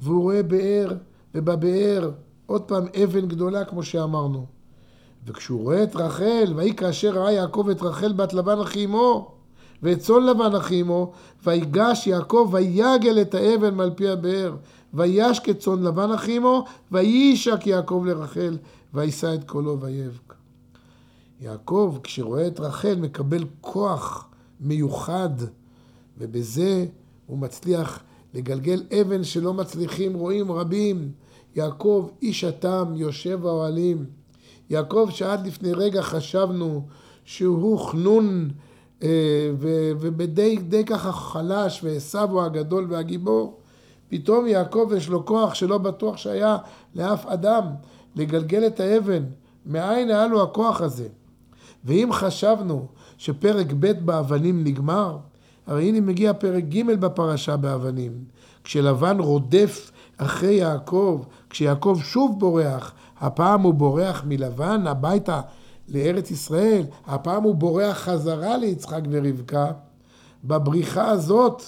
והוא 0.00 0.22
רואה 0.22 0.42
באר, 0.42 0.92
ובבאר 1.34 2.10
עוד 2.46 2.62
פעם 2.62 2.84
אבן 3.04 3.28
גדולה, 3.28 3.64
כמו 3.64 3.82
שאמרנו. 3.82 4.46
וכשהוא 5.26 5.62
רואה 5.62 5.82
את 5.82 5.96
רחל, 5.96 6.52
ויהי 6.56 6.74
כאשר 6.74 7.10
ראה 7.10 7.32
יעקב 7.32 7.68
את 7.70 7.82
רחל 7.82 8.12
בת 8.12 8.32
לבן 8.32 8.60
אחי 8.60 8.84
אמו, 8.84 9.34
ואת 9.82 9.98
צאן 9.98 10.22
לבן 10.22 10.54
אחי 10.54 10.82
אמו, 10.82 11.12
ויגש 11.44 12.06
יעקב 12.06 12.48
ויגל 12.52 13.20
את 13.20 13.34
האבן 13.34 13.74
מעל 13.74 13.90
פי 13.90 14.08
הבאר, 14.08 14.56
ויש 14.94 15.40
כצאן 15.40 15.82
לבן 15.82 16.12
אחי 16.12 16.38
אמו, 16.38 16.64
ויישק 16.92 17.66
יעקב 17.66 18.02
לרחל, 18.06 18.56
וישא 18.94 19.34
את 19.34 19.44
קולו 19.44 19.80
ויבק. 19.80 20.39
יעקב, 21.40 21.98
כשרואה 22.02 22.46
את 22.46 22.60
רחל, 22.60 22.94
מקבל 22.94 23.44
כוח 23.60 24.28
מיוחד, 24.60 25.30
ובזה 26.18 26.86
הוא 27.26 27.38
מצליח 27.38 28.02
לגלגל 28.34 28.82
אבן 29.00 29.24
שלא 29.24 29.54
מצליחים, 29.54 30.14
רואים 30.14 30.52
רבים. 30.52 31.12
יעקב 31.56 32.10
איש 32.22 32.44
התם 32.44 32.92
יושב 32.96 33.40
באוהלים. 33.42 34.04
יעקב 34.70 35.08
שעד 35.10 35.46
לפני 35.46 35.72
רגע 35.72 36.02
חשבנו 36.02 36.86
שהוא 37.24 37.78
חנון 37.78 38.50
אה, 39.02 39.08
ובדי 40.00 40.56
די 40.56 40.84
ככה 40.84 41.12
חלש 41.12 41.80
ועשו 41.84 42.22
הוא 42.22 42.42
הגדול 42.42 42.86
והגיבור, 42.88 43.60
פתאום 44.08 44.46
יעקב 44.46 44.92
יש 44.96 45.08
לו 45.08 45.26
כוח 45.26 45.54
שלא 45.54 45.78
בטוח 45.78 46.16
שהיה 46.16 46.56
לאף 46.94 47.26
אדם 47.26 47.64
לגלגל 48.16 48.66
את 48.66 48.80
האבן. 48.80 49.24
מאין 49.66 50.10
היה 50.10 50.26
לו 50.26 50.42
הכוח 50.42 50.80
הזה? 50.80 51.08
ואם 51.84 52.08
חשבנו 52.12 52.86
שפרק 53.18 53.72
ב' 53.80 53.92
באבנים 54.04 54.64
נגמר, 54.64 55.18
הרי 55.66 55.88
הנה 55.88 56.00
מגיע 56.00 56.32
פרק 56.32 56.64
ג' 56.64 57.00
בפרשה 57.00 57.56
באבנים. 57.56 58.12
כשלבן 58.64 59.20
רודף 59.20 59.90
אחרי 60.16 60.54
יעקב, 60.54 61.22
כשיעקב 61.50 61.98
שוב 62.02 62.40
בורח, 62.40 62.92
הפעם 63.20 63.62
הוא 63.62 63.74
בורח 63.74 64.22
מלבן 64.26 64.86
הביתה 64.86 65.40
לארץ 65.88 66.30
ישראל, 66.30 66.82
הפעם 67.06 67.42
הוא 67.42 67.54
בורח 67.54 67.98
חזרה 67.98 68.56
ליצחק 68.56 69.00
ורבקה. 69.10 69.72
בבריחה 70.44 71.08
הזאת 71.08 71.62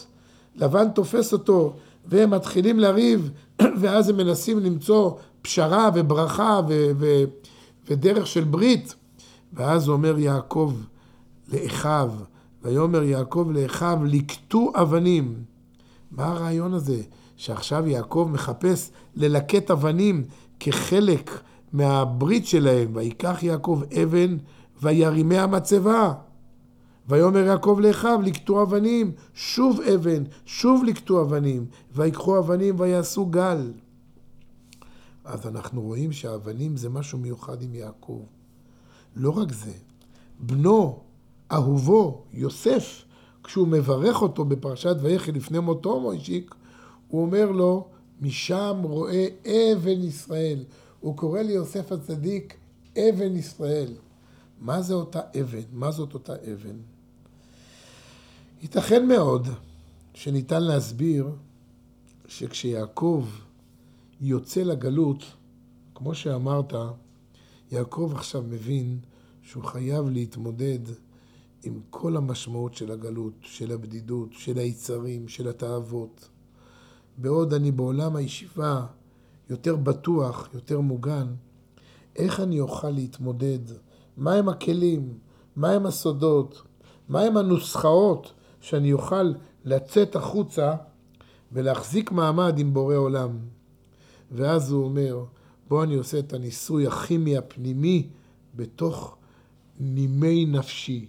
לבן 0.57 0.91
תופס 0.91 1.33
אותו 1.33 1.73
והם 2.07 2.31
מתחילים 2.31 2.81
לריב 2.81 3.31
ואז 3.81 4.09
הם 4.09 4.17
מנסים 4.17 4.59
למצוא 4.59 5.13
פשרה 5.43 5.91
וברכה 5.95 6.61
ו- 6.69 6.91
ו- 6.97 7.25
ודרך 7.91 8.27
של 8.27 8.45
ברית. 8.45 8.95
ואז 9.53 9.89
אומר 9.89 10.19
יעקב 10.19 10.75
לאחיו, 11.53 12.13
ויאמר 12.63 13.03
יעקב 13.03 13.49
לאחיו, 13.53 13.99
לקטו 14.05 14.73
אבנים. 14.75 15.45
מה 16.11 16.27
הרעיון 16.27 16.75
הזה? 16.75 17.03
שעכשיו 17.37 17.89
יעקב 17.89 18.29
מחפש 18.33 18.91
ללקט 19.15 19.71
אבנים 19.71 20.25
כחלק 20.61 21.31
מהברית 21.73 22.47
שלהם. 22.47 22.91
ויקח 22.95 23.43
יעקב 23.43 23.83
אבן 24.03 24.37
וירימי 24.83 25.39
המצבה. 25.39 26.15
ויאמר 27.09 27.39
יעקב 27.39 27.79
לאחיו, 27.83 28.21
לקטו 28.25 28.63
אבנים, 28.63 29.13
שוב 29.35 29.81
אבן, 29.81 30.23
שוב 30.47 30.85
לקטו 30.85 31.23
אבנים, 31.23 31.67
ויקחו 31.95 32.39
אבנים 32.39 32.75
ויעשו 32.79 33.27
גל. 33.27 33.73
אז 35.25 35.47
אנחנו 35.47 35.83
רואים 35.83 36.13
שהאבנים 36.13 36.77
זה 36.77 36.89
משהו 36.89 37.19
מיוחד 37.19 37.63
עם 37.63 37.75
יעקב. 37.75 38.23
לא 39.17 39.31
רק 39.31 39.53
זה, 39.53 39.73
בנו, 40.41 41.01
אהובו, 41.53 42.23
יוסף, 42.33 43.05
כשהוא 43.45 43.69
מברך 43.69 44.23
אותו 44.23 44.45
בפרשת 44.45 44.97
ויחי 45.01 45.33
לפני 45.33 45.59
מותו 45.59 46.01
מוישיק, 46.01 46.55
הוא 47.09 47.23
אומר 47.23 47.51
לו, 47.51 47.89
משם 48.21 48.81
רואה 48.83 49.27
אבן 49.47 50.03
ישראל. 50.03 50.65
הוא 51.01 51.17
קורא 51.17 51.41
ליוסף 51.41 51.93
הצדיק 51.93 52.57
אבן 52.99 53.37
ישראל. 53.37 53.95
מה 54.61 54.83
זה 54.83 54.95
אותה 54.95 55.21
אבן? 55.41 55.63
מה 55.73 55.91
זאת 55.91 56.15
אותה 56.15 56.35
אבן? 56.35 56.77
ייתכן 58.63 59.09
מאוד 59.09 59.49
שניתן 60.15 60.63
להסביר 60.63 61.31
שכשיעקב 62.29 63.27
יוצא 64.21 64.63
לגלות, 64.63 65.25
כמו 65.95 66.15
שאמרת, 66.15 66.73
יעקב 67.73 68.13
עכשיו 68.15 68.43
מבין 68.43 68.99
שהוא 69.43 69.65
חייב 69.65 70.09
להתמודד 70.09 70.79
עם 71.63 71.81
כל 71.91 72.17
המשמעות 72.17 72.75
של 72.75 72.91
הגלות, 72.91 73.33
של 73.41 73.73
הבדידות, 73.73 74.29
של 74.33 74.59
היצרים, 74.59 75.29
של 75.29 75.49
התאוות. 75.49 76.29
בעוד 77.19 77.55
אני 77.55 77.71
בעולם 77.71 78.17
הישיבה 78.17 78.87
יותר 79.51 79.77
בטוח, 79.77 80.49
יותר 80.55 80.81
מוגן, 80.81 81.27
איך 82.17 82.41
אני 82.41 82.61
אוכל 82.61 82.91
להתמודד? 82.91 83.59
מהם 84.17 84.49
הכלים? 84.49 85.19
מהם 85.57 85.87
הסודות? 85.87 86.63
מהם 87.09 87.37
הנוסחאות 87.37 88.33
שאני 88.61 88.93
אוכל 88.93 89.33
לצאת 89.65 90.17
החוצה 90.17 90.75
ולהחזיק 91.53 92.13
מעמד 92.13 92.59
עם 92.59 92.75
בורא 92.75 92.97
עולם? 92.97 93.39
ואז 94.31 94.71
הוא 94.71 94.85
אומר, 94.85 95.25
בוא 95.73 95.85
אני 95.85 95.95
עושה 95.95 96.19
את 96.19 96.33
הניסוי 96.33 96.87
הכימי 96.87 97.37
הפנימי 97.37 98.09
בתוך 98.57 99.17
נימי 99.81 100.47
נפשי, 100.47 101.07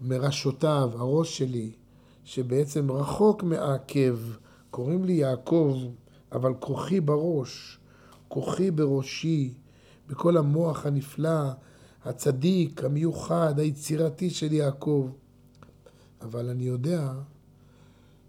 מראשותיו, 0.00 0.90
הראש 0.94 1.38
שלי, 1.38 1.70
שבעצם 2.24 2.90
רחוק 2.90 3.42
מעקב, 3.42 4.18
קוראים 4.70 5.04
לי 5.04 5.12
יעקב, 5.12 5.78
אבל 6.32 6.54
כוחי 6.54 7.00
בראש, 7.00 7.78
כוחי 8.28 8.70
בראשי, 8.70 9.54
בכל 10.08 10.36
המוח 10.36 10.86
הנפלא, 10.86 11.50
הצדיק, 12.04 12.84
המיוחד, 12.84 13.58
היצירתי 13.58 14.30
של 14.30 14.52
יעקב. 14.52 15.10
אבל 16.22 16.48
אני 16.48 16.64
יודע 16.64 17.12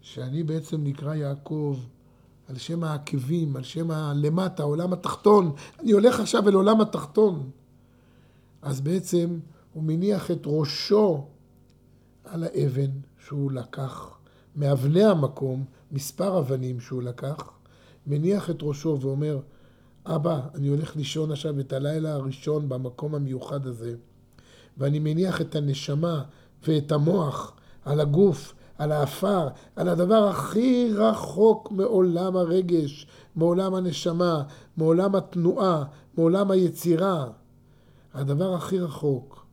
שאני 0.00 0.42
בעצם 0.42 0.84
נקרא 0.84 1.14
יעקב 1.14 1.78
על 2.48 2.56
שם 2.56 2.84
העקבים, 2.84 3.56
על 3.56 3.62
שם 3.62 3.90
הלמטה, 3.90 4.62
העולם 4.62 4.92
התחתון. 4.92 5.52
אני 5.80 5.92
הולך 5.92 6.20
עכשיו 6.20 6.48
אל 6.48 6.54
עולם 6.54 6.80
התחתון. 6.80 7.50
אז 8.62 8.80
בעצם 8.80 9.38
הוא 9.72 9.82
מניח 9.82 10.30
את 10.30 10.42
ראשו 10.46 11.26
על 12.24 12.44
האבן 12.44 12.90
שהוא 13.26 13.52
לקח, 13.52 14.18
מאבני 14.56 15.04
המקום, 15.04 15.64
מספר 15.92 16.38
אבנים 16.38 16.80
שהוא 16.80 17.02
לקח, 17.02 17.50
מניח 18.06 18.50
את 18.50 18.58
ראשו 18.62 18.98
ואומר, 19.00 19.40
אבא, 20.06 20.40
אני 20.54 20.68
הולך 20.68 20.96
לישון 20.96 21.32
עכשיו 21.32 21.60
את 21.60 21.72
הלילה 21.72 22.12
הראשון 22.12 22.68
במקום 22.68 23.14
המיוחד 23.14 23.66
הזה, 23.66 23.94
ואני 24.78 24.98
מניח 24.98 25.40
את 25.40 25.56
הנשמה 25.56 26.24
ואת 26.66 26.92
המוח 26.92 27.52
על 27.84 28.00
הגוף, 28.00 28.54
על 28.78 28.92
האפר, 28.92 29.48
על 29.76 29.88
הדבר 29.88 30.28
הכי 30.28 30.88
רחוק 30.94 31.72
מעולם 31.72 32.36
הרגש, 32.36 33.06
מעולם 33.36 33.74
הנשמה, 33.74 34.42
מעולם 34.76 35.14
התנועה, 35.14 35.84
מעולם 36.16 36.50
היצירה. 36.50 37.30
הדבר 38.14 38.54
הכי 38.54 38.78
רחוק. 38.78 39.46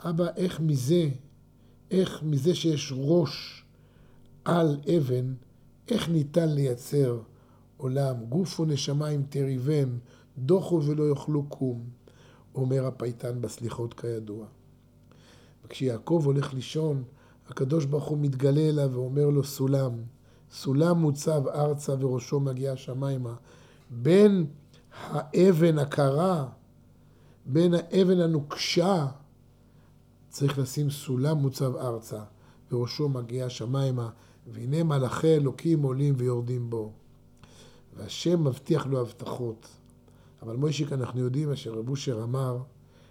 אבא, 0.00 0.26
איך 0.36 0.60
מזה, 0.60 1.08
איך 1.90 2.22
מזה 2.22 2.54
שיש 2.54 2.92
ראש 2.96 3.64
על 4.44 4.76
אבן, 4.96 5.34
איך 5.88 6.08
ניתן 6.08 6.48
לייצר 6.48 7.20
עולם, 7.76 8.24
גוף 8.28 8.60
ונשמה 8.60 9.08
אם 9.08 9.22
תריבם, 9.28 9.98
דוחו 10.38 10.82
ולא 10.82 11.08
יאכלו 11.08 11.42
קום, 11.48 11.84
אומר 12.54 12.86
הפייטן 12.86 13.40
בסליחות 13.40 13.94
כידוע. 13.94 14.46
וכשיעקב 15.64 16.22
הולך 16.24 16.54
לישון, 16.54 17.04
הקדוש 17.48 17.84
ברוך 17.84 18.04
הוא 18.04 18.18
מתגלה 18.18 18.60
אליו 18.60 18.90
ואומר 18.92 19.26
לו 19.30 19.44
סולם. 19.44 19.92
סולם 20.52 20.98
מוצב 20.98 21.48
ארצה 21.48 21.94
וראשו 22.00 22.40
מגיע 22.40 22.72
השמיימה. 22.72 23.34
בין 23.90 24.46
האבן 25.02 25.78
הקרה, 25.78 26.46
בין 27.46 27.74
האבן 27.74 28.20
הנוקשה, 28.20 29.06
צריך 30.28 30.58
לשים 30.58 30.90
סולם 30.90 31.38
מוצב 31.38 31.76
ארצה, 31.76 32.22
וראשו 32.72 33.08
מגיע 33.08 33.46
השמיימה, 33.46 34.10
והנה 34.46 34.82
מלאכי 34.82 35.34
אלוקים 35.34 35.82
עולים 35.82 36.14
ויורדים 36.16 36.70
בו. 36.70 36.92
והשם 37.96 38.44
מבטיח 38.44 38.86
לו 38.86 39.00
הבטחות. 39.00 39.68
אבל 40.42 40.56
מוישיק, 40.56 40.92
אנחנו 40.92 41.20
יודעים 41.20 41.52
אשר 41.52 41.72
רב 41.72 41.88
אושר 41.88 42.22
אמר 42.22 42.58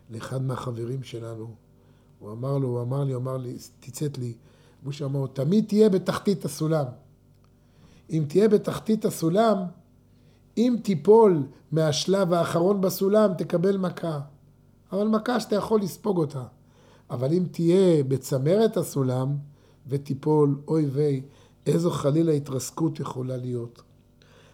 לאחד 0.10 0.42
מהחברים 0.42 1.04
שלנו, 1.04 1.56
הוא 2.20 2.32
אמר 2.32 2.58
לו, 2.58 2.68
הוא 2.68 2.82
אמר 2.82 3.04
לי, 3.04 3.14
הוא 3.14 3.22
אמר 3.22 3.38
לי, 3.38 3.58
תצאת 3.80 4.18
לי. 4.18 4.34
רב 4.82 4.88
אושר 4.88 5.06
אמר 5.06 5.20
לו, 5.20 5.28
תמיד 5.28 5.66
תהיה 5.68 5.90
בתחתית 5.90 6.46
הסולם. 6.46 6.86
אם 8.10 8.26
תהיה 8.28 8.48
בתחתית 8.48 9.06
הסולם, 9.06 9.58
אם 10.58 10.76
תיפול 10.84 11.44
מהשלב 11.72 12.34
האחרון 12.34 12.82
בסולם, 12.82 13.34
תקבל 13.38 13.78
מכה. 13.78 14.20
אבל 14.92 15.08
מכה 15.08 15.40
שאתה 15.40 15.56
יכול 15.56 15.82
לספוג 15.82 16.18
אותה. 16.18 16.44
אבל 17.10 17.34
אם 17.34 17.44
תהיה 17.52 18.04
בצמרת 18.04 18.78
הסולם 18.78 19.36
ותיפול, 19.88 20.62
אוי 20.68 20.86
ויי, 20.86 21.22
איזו 21.66 21.92
חלילה 21.92 22.32
התרסקות 22.32 23.00
יכולה 23.00 23.38
להיות. 23.38 23.82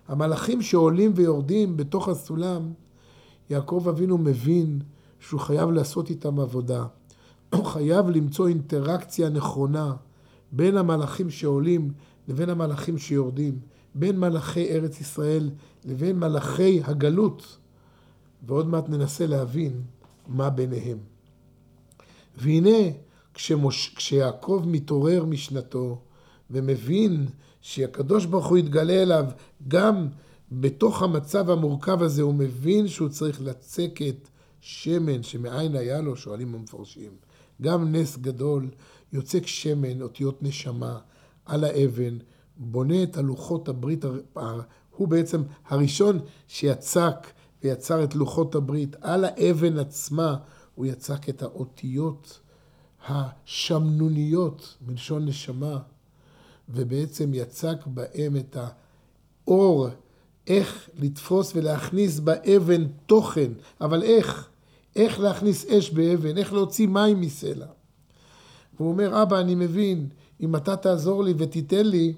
המלאכים 0.08 0.62
שעולים 0.62 1.12
ויורדים 1.16 1.78
בתוך 1.78 2.08
הסולם, 2.08 2.74
יעקב 3.50 3.86
אבינו 3.90 4.18
מבין 4.18 4.80
שהוא 5.20 5.40
חייב 5.40 5.72
לעשות 5.72 6.10
איתם 6.10 6.40
עבודה. 6.40 6.86
הוא 7.56 7.66
חייב 7.66 8.10
למצוא 8.10 8.48
אינטראקציה 8.48 9.30
נכונה 9.30 9.94
בין 10.52 10.78
המלאכים 10.78 11.30
שעולים 11.30 11.92
לבין 12.28 12.50
המלאכים 12.50 12.98
שיורדים, 12.98 13.60
בין 13.96 14.20
מלאכי 14.20 14.70
ארץ 14.70 15.02
ישראל 15.02 15.50
לבין 15.86 16.20
מלאכי 16.20 16.82
הגלות. 16.84 17.58
ועוד 18.48 18.68
מעט 18.68 18.90
ננסה 18.90 19.28
להבין 19.28 19.82
מה 20.28 20.50
ביניהם. 20.50 20.98
והנה, 22.38 22.78
כשמוש... 23.34 23.94
כשיעקב 23.96 24.64
מתעורר 24.68 25.26
משנתו 25.26 26.02
ומבין 26.52 27.26
שהקדוש 27.62 28.26
ברוך 28.26 28.48
הוא 28.48 28.58
יתגלה 28.58 29.02
אליו 29.02 29.26
גם 29.68 30.08
בתוך 30.52 31.02
המצב 31.04 31.50
המורכב 31.50 32.02
הזה, 32.02 32.22
הוא 32.22 32.34
מבין 32.34 32.88
שהוא 32.88 33.10
צריך 33.10 33.42
לצקת 33.42 34.28
שמן, 34.62 35.24
שמאין 35.24 35.76
היה 35.76 36.02
לו, 36.02 36.16
שואלים 36.16 36.56
המפרשים. 36.56 37.12
גם 37.64 37.96
נס 37.96 38.18
גדול, 38.18 38.70
יוצק 39.14 39.48
שמן, 39.48 40.02
אותיות 40.02 40.44
נשמה, 40.44 41.00
על 41.46 41.64
האבן, 41.64 42.18
בונה 42.58 43.04
את 43.04 43.18
הלוחות 43.18 43.70
הברית, 43.70 44.06
הוא 44.96 45.08
בעצם 45.08 45.42
הראשון 45.68 46.20
שיצק 46.48 47.28
ויצר 47.64 48.04
את 48.04 48.16
לוחות 48.16 48.56
הברית. 48.56 48.96
על 49.02 49.26
האבן 49.26 49.78
עצמה 49.78 50.36
הוא 50.76 50.86
יצק 50.86 51.30
את 51.30 51.42
האותיות 51.42 52.40
השמנוניות, 53.08 54.78
מלשון 54.88 55.26
נשמה, 55.26 55.80
ובעצם 56.70 57.34
יצק 57.34 57.78
בהם 57.86 58.38
את 58.38 58.58
האור, 59.48 59.88
איך 60.48 60.90
לתפוס 60.96 61.56
ולהכניס 61.56 62.20
באבן 62.20 62.88
תוכן, 63.06 63.52
אבל 63.82 64.04
איך? 64.04 64.50
איך 64.96 65.20
להכניס 65.20 65.66
אש 65.66 65.90
באבן, 65.90 66.38
איך 66.38 66.54
להוציא 66.54 66.88
מים 66.88 67.22
מסלע. 67.22 67.66
והוא 68.78 68.92
אומר, 68.92 69.22
אבא, 69.22 69.40
אני 69.40 69.56
מבין, 69.56 70.10
אם 70.42 70.56
אתה 70.56 70.76
תעזור 70.76 71.24
לי 71.24 71.34
ותיתן 71.38 71.86
לי, 71.86 72.14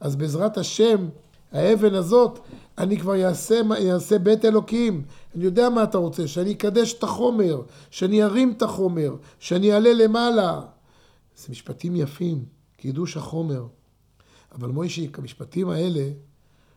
אז 0.00 0.16
בעזרת 0.16 0.58
השם, 0.58 1.08
האבן 1.52 1.94
הזאת, 1.94 2.38
אני 2.78 2.98
כבר 2.98 3.24
אעשה, 3.24 3.60
אעשה 3.92 4.18
בית 4.18 4.44
אלוקים. 4.44 5.02
אני 5.36 5.44
יודע 5.44 5.68
מה 5.68 5.82
אתה 5.82 5.98
רוצה, 5.98 6.28
שאני 6.28 6.52
אקדש 6.52 6.94
את 6.94 7.02
החומר, 7.02 7.62
שאני 7.90 8.24
ארים 8.24 8.54
את 8.56 8.62
החומר, 8.62 9.16
שאני 9.38 9.72
אעלה 9.72 9.92
למעלה. 9.92 10.60
זה 11.36 11.46
משפטים 11.50 11.96
יפים, 11.96 12.44
קידוש 12.76 13.16
החומר. 13.16 13.66
אבל 14.52 14.68
מוישי, 14.68 15.08
המשפטים 15.18 15.68
האלה 15.68 16.10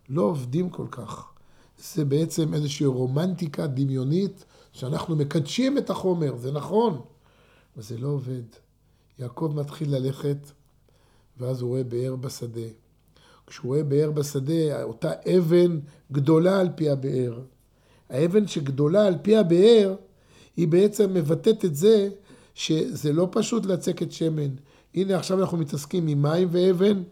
לא 0.10 0.22
עובדים 0.22 0.70
כל 0.70 0.88
כך. 0.92 1.28
זה 1.78 2.06
בעצם 2.06 2.54
איזושהי 2.54 2.86
רומנטיקה 2.86 3.68
דמיונית 3.68 4.46
שאנחנו 4.72 5.16
מקדשים 5.16 5.78
את 5.78 5.90
החומר, 5.90 6.36
זה 6.36 6.52
נכון, 6.52 7.02
אבל 7.76 7.84
זה 7.84 7.98
לא 7.98 8.08
עובד. 8.08 8.44
יעקב 9.20 9.52
מתחיל 9.56 9.96
ללכת, 9.96 10.38
ואז 11.38 11.62
הוא 11.62 11.70
רואה 11.70 11.84
באר 11.84 12.16
בשדה. 12.16 12.68
כשהוא 13.48 13.70
רואה 13.70 13.84
באר 13.84 14.12
בשדה, 14.12 14.84
אותה 14.84 15.12
אבן 15.38 15.80
גדולה 16.12 16.60
על 16.60 16.70
פי 16.76 16.90
הבאר. 16.90 17.40
האבן 18.10 18.48
שגדולה 18.48 19.08
על 19.08 19.16
פי 19.22 19.38
הבאר, 19.38 19.96
היא 20.58 20.68
בעצם 20.68 21.14
מבטאת 21.14 21.66
את 21.66 21.76
זה 21.76 22.10
שזה 22.54 23.14
לא 23.14 23.28
פשוט 23.32 23.66
לצקת 23.66 24.12
שמן. 24.12 24.50
הנה 24.96 25.16
עכשיו 25.16 25.42
אנחנו 25.42 25.58
מתעסקים 25.58 26.08
עם 26.08 26.22
מים 26.22 26.48
ואבן, 26.52 27.04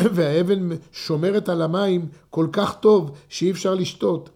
והאבן 0.14 0.68
שומרת 0.92 1.48
על 1.48 1.62
המים 1.62 2.08
כל 2.30 2.46
כך 2.52 2.76
טוב 2.80 3.10
שאי 3.28 3.50
אפשר 3.50 3.74
לשתות. 3.74 4.30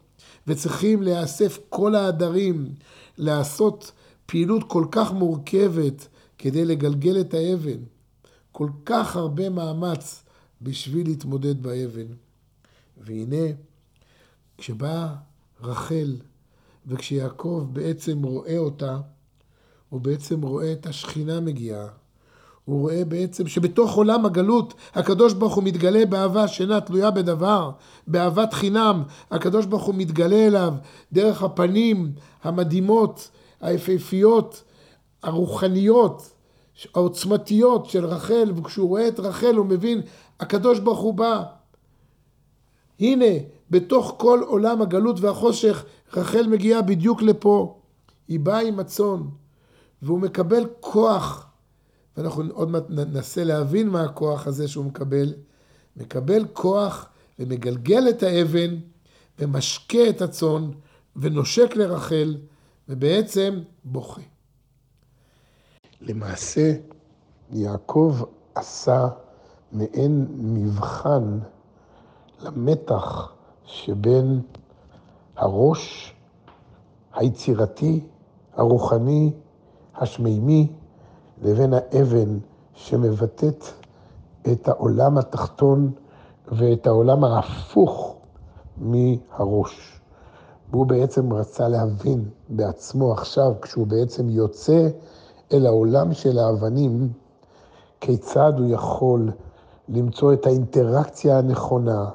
וצריכים 0.47 1.03
להיאסף 1.03 1.59
כל 1.69 1.95
העדרים, 1.95 2.75
לעשות 3.19 3.93
פעילות 4.27 4.63
כל 4.69 4.87
כך 4.91 5.13
מורכבת 5.13 6.09
כדי 6.39 6.65
לגלגל 6.65 7.21
את 7.21 7.35
האבן. 7.35 7.79
כל 8.53 8.69
כך 8.85 9.17
הרבה 9.17 9.51
מאמץ 9.51 10.25
בשביל 10.63 11.07
להתמודד 11.07 11.63
באבן. 11.63 12.07
והנה, 12.97 13.47
כשבאה 14.59 15.15
רחל, 15.63 16.17
וכשיעקב 16.87 17.69
בעצם 17.73 18.23
רואה 18.23 18.59
אותה, 18.59 18.99
הוא 19.89 20.01
בעצם 20.01 20.43
רואה 20.43 20.73
את 20.73 20.87
השכינה 20.87 21.41
מגיעה. 21.41 21.89
הוא 22.65 22.81
רואה 22.81 23.05
בעצם 23.05 23.47
שבתוך 23.47 23.95
עולם 23.95 24.27
הגלות 24.27 24.75
הקדוש 24.95 25.33
ברוך 25.33 25.55
הוא 25.55 25.65
מתגלה 25.65 26.07
באהבה 26.07 26.49
שאינה 26.49 26.81
תלויה 26.81 27.11
בדבר, 27.11 27.71
באהבת 28.07 28.55
חינם, 28.55 29.03
הקדוש 29.31 29.67
ברוך 29.67 29.83
הוא 29.83 29.95
מתגלה 29.95 30.47
אליו 30.47 30.75
דרך 31.13 31.43
הפנים 31.43 32.13
המדהימות, 32.43 33.31
היפהפיות, 33.61 34.63
הרוחניות, 35.23 36.31
העוצמתיות 36.95 37.87
של 37.87 38.05
רחל, 38.05 38.53
וכשהוא 38.57 38.89
רואה 38.89 39.09
את 39.09 39.21
רחל 39.21 39.55
הוא 39.57 39.67
מבין, 39.67 40.01
הקדוש 40.41 40.79
ברוך 40.79 40.99
הוא 40.99 41.15
בא. 41.15 41.43
הנה, 43.01 43.35
בתוך 43.71 44.15
כל 44.19 44.41
עולם 44.47 44.83
הגלות 44.83 45.21
והחושך, 45.21 45.85
רחל 46.17 46.47
מגיעה 46.47 46.83
בדיוק 46.83 47.23
לפה. 47.23 47.79
היא 48.29 48.41
באה 48.41 48.61
עם 48.61 48.81
הצאן, 48.81 49.23
והוא 50.03 50.21
מקבל 50.21 50.67
כוח 50.81 51.47
ואנחנו 52.17 52.45
עוד 52.53 52.69
מעט 52.69 52.85
ננסה 52.89 53.45
להבין 53.45 53.89
מה 53.89 54.03
הכוח 54.03 54.47
הזה 54.47 54.69
שהוא 54.69 54.85
מקבל. 54.85 55.35
מקבל 55.97 56.47
כוח 56.53 57.09
ומגלגל 57.39 58.09
את 58.09 58.23
האבן 58.23 58.77
ומשקה 59.39 60.09
את 60.09 60.23
הצאן 60.23 60.71
ונושק 61.17 61.77
לרחל 61.77 62.37
ובעצם 62.89 63.61
בוכה. 63.85 64.21
למעשה 66.01 66.75
יעקב 67.51 68.17
עשה 68.55 69.09
מעין 69.73 70.27
מבחן 70.39 71.39
למתח 72.41 73.33
שבין 73.65 74.41
הראש 75.37 76.15
היצירתי, 77.13 78.01
הרוחני, 78.53 79.33
השמימי, 79.95 80.73
לבין 81.45 81.73
האבן 81.73 82.39
שמבטאת 82.75 83.65
את 84.53 84.69
העולם 84.69 85.19
התחתון 85.19 85.91
ואת 86.53 86.87
העולם 86.87 87.25
ההפוך 87.25 88.17
מהראש. 88.77 90.01
והוא 90.71 90.87
בעצם 90.87 91.33
רצה 91.33 91.69
להבין 91.69 92.29
בעצמו 92.49 93.13
עכשיו, 93.13 93.53
כשהוא 93.63 93.87
בעצם 93.87 94.31
יוצא 94.31 94.89
אל 95.53 95.67
העולם 95.67 96.15
של 96.15 96.39
האבנים, 96.39 97.13
כיצד 98.01 98.53
הוא 98.59 98.67
יכול 98.71 99.31
למצוא 99.89 100.33
את 100.33 100.47
האינטראקציה 100.47 101.39
הנכונה 101.39 102.11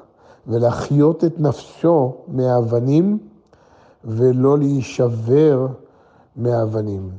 ולהחיות 0.46 1.24
את 1.24 1.40
נפשו 1.40 2.14
מהאבנים 2.28 3.18
ולא 4.04 4.58
להישבר 4.58 5.66
מהאבנים. 6.36 7.10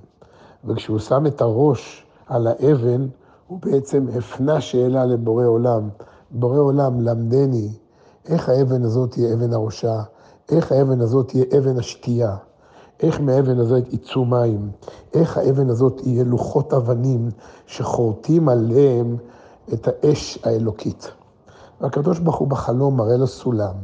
וכשהוא 0.65 1.00
שם 1.00 1.26
את 1.26 1.41
הראש 1.41 2.06
על 2.28 2.47
האבן, 2.47 3.08
הוא 3.47 3.60
בעצם 3.62 4.08
הפנה 4.17 4.62
שאלה 4.62 5.06
לבורא 5.06 5.45
עולם. 5.45 5.89
בורא 6.32 6.60
עולם, 6.60 7.02
למדני, 7.02 7.69
איך 8.26 8.50
האבן 8.50 8.84
הזאת 8.84 9.12
תהיה 9.12 9.34
אבן 9.34 9.54
הראשה, 9.54 10.02
איך 10.50 10.71
האבן 10.71 11.02
הזאת 11.02 11.28
תהיה 11.28 11.45
אבן 11.58 11.78
השתייה, 11.78 12.36
איך 13.00 13.21
מהאבן 13.21 13.60
הזאת 13.60 13.93
יצאו 13.93 14.26
מים, 14.26 14.71
איך 15.13 15.38
האבן 15.38 15.69
הזאת 15.69 16.02
יהיה 16.04 16.24
לוחות 16.24 16.74
אבנים 16.74 17.30
שחורטים 17.65 18.50
עליהם 18.50 19.17
את 19.74 19.88
האש 19.88 20.39
האלוקית. 20.43 21.12
והקדוש 21.82 22.19
ברוך 22.19 22.36
הוא 22.38 22.47
בחלום 22.47 22.97
מראה 22.97 23.17
לו 23.17 23.28
סולם, 23.28 23.76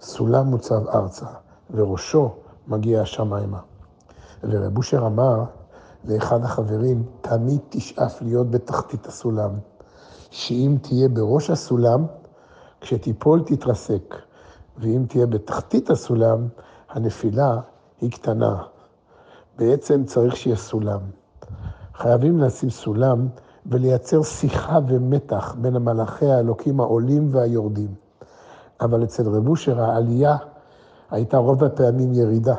סולם 0.00 0.46
מוצב 0.46 0.88
ארצה, 0.88 1.26
וראשו 1.70 2.30
מגיע 2.68 3.00
השמיימה. 3.00 3.58
ורב 4.44 4.76
אושר 4.76 5.06
אמר, 5.06 5.44
לאחד 6.08 6.44
החברים, 6.44 7.02
תמיד 7.20 7.60
תשאף 7.68 8.22
להיות 8.22 8.50
בתחתית 8.50 9.06
הסולם. 9.06 9.50
שאם 10.30 10.76
תהיה 10.82 11.08
בראש 11.08 11.50
הסולם, 11.50 12.06
כשתיפול 12.80 13.42
תתרסק, 13.46 14.14
ואם 14.78 15.04
תהיה 15.08 15.26
בתחתית 15.26 15.90
הסולם, 15.90 16.48
הנפילה 16.90 17.60
היא 18.00 18.10
קטנה. 18.10 18.62
בעצם 19.58 20.04
צריך 20.04 20.36
שיהיה 20.36 20.56
סולם. 20.56 21.00
חייבים 21.94 22.38
לשים 22.38 22.70
סולם 22.70 23.28
ולייצר 23.66 24.22
שיחה 24.22 24.78
ומתח 24.88 25.54
בין 25.60 25.76
המלאכי 25.76 26.26
האלוקים 26.26 26.80
העולים 26.80 27.28
והיורדים. 27.32 27.94
אבל 28.80 29.04
אצל 29.04 29.28
רב 29.28 29.48
אושר 29.48 29.80
העלייה 29.80 30.36
הייתה 31.10 31.36
רוב 31.36 31.64
הפעמים 31.64 32.12
ירידה. 32.14 32.54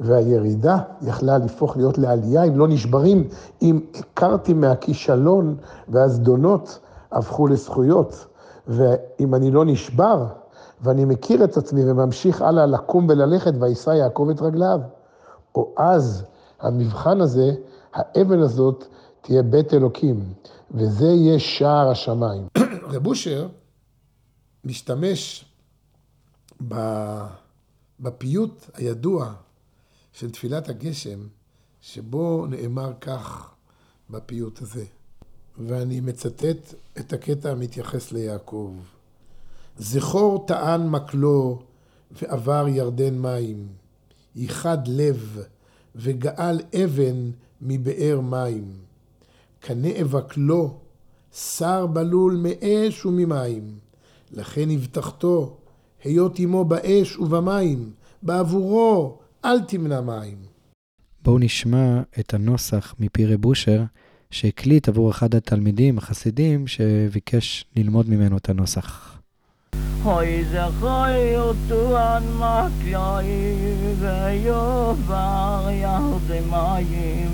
והירידה 0.00 0.78
יכלה 1.02 1.38
להפוך 1.38 1.76
להיות 1.76 1.98
לעלייה 1.98 2.44
אם 2.44 2.58
לא 2.58 2.68
נשברים, 2.68 3.28
אם 3.62 3.80
הכרתי 3.94 4.54
מהכישלון 4.54 5.56
והזדונות 5.88 6.78
הפכו 7.12 7.46
לזכויות. 7.46 8.26
ואם 8.66 9.34
אני 9.34 9.50
לא 9.50 9.64
נשבר, 9.64 10.26
ואני 10.80 11.04
מכיר 11.04 11.44
את 11.44 11.56
עצמי 11.56 11.90
וממשיך 11.90 12.42
הלאה 12.42 12.66
לקום 12.66 13.06
וללכת, 13.08 13.52
וישא 13.60 13.90
יעקב 13.90 14.28
את 14.30 14.42
רגליו. 14.42 14.80
או 15.54 15.74
אז 15.76 16.24
המבחן 16.60 17.20
הזה, 17.20 17.54
האבן 17.94 18.38
הזאת, 18.38 18.84
תהיה 19.20 19.42
בית 19.42 19.74
אלוקים, 19.74 20.32
וזה 20.70 21.06
יהיה 21.06 21.38
שער 21.38 21.90
השמיים. 21.90 22.48
רב 22.92 23.06
אושר 23.06 23.48
משתמש 24.64 25.44
בפיוט 28.00 28.64
הידוע 28.74 29.32
של 30.14 30.30
תפילת 30.30 30.68
הגשם, 30.68 31.18
שבו 31.80 32.46
נאמר 32.46 32.92
כך 33.00 33.54
בפיוט 34.10 34.62
הזה. 34.62 34.84
ואני 35.58 36.00
מצטט 36.00 36.74
את 36.98 37.12
הקטע 37.12 37.50
המתייחס 37.50 38.12
ליעקב. 38.12 38.74
זכור 39.78 40.44
טען 40.46 40.88
מקלו 40.88 41.62
ועבר 42.10 42.66
ירדן 42.68 43.18
מים, 43.18 43.68
ייחד 44.36 44.78
לב 44.88 45.38
וגאל 45.96 46.60
אבן 46.84 47.30
מבאר 47.62 48.20
מים. 48.20 48.72
קנה 49.60 50.00
אבקלו, 50.00 50.74
שר 51.32 51.86
בלול 51.86 52.36
מאש 52.36 53.06
וממים. 53.06 53.78
לכן 54.32 54.70
הבטחתו, 54.70 55.56
היות 56.04 56.38
עמו 56.38 56.64
באש 56.64 57.16
ובמים, 57.16 57.92
בעבורו 58.22 59.18
אל 59.44 59.60
תמנע 59.60 60.00
מים. 60.00 60.38
בואו 61.22 61.38
נשמע 61.38 62.00
את 62.20 62.34
הנוסח 62.34 62.94
מפי 63.00 63.26
רב 63.26 63.44
אושר, 63.44 63.82
שהקליט 64.30 64.88
עבור 64.88 65.10
אחד 65.10 65.34
התלמידים 65.34 65.98
החסידים 65.98 66.66
שביקש 66.66 67.64
ללמוד 67.76 68.10
ממנו 68.10 68.36
את 68.36 68.48
הנוסח. 68.48 69.18
Hoi 70.04 70.44
ze 70.52 70.64
choi 70.80 71.18
utu 71.48 71.82
an 71.96 72.26
ויובר 74.00 75.68
ירדי 75.70 76.40
מים 76.50 77.30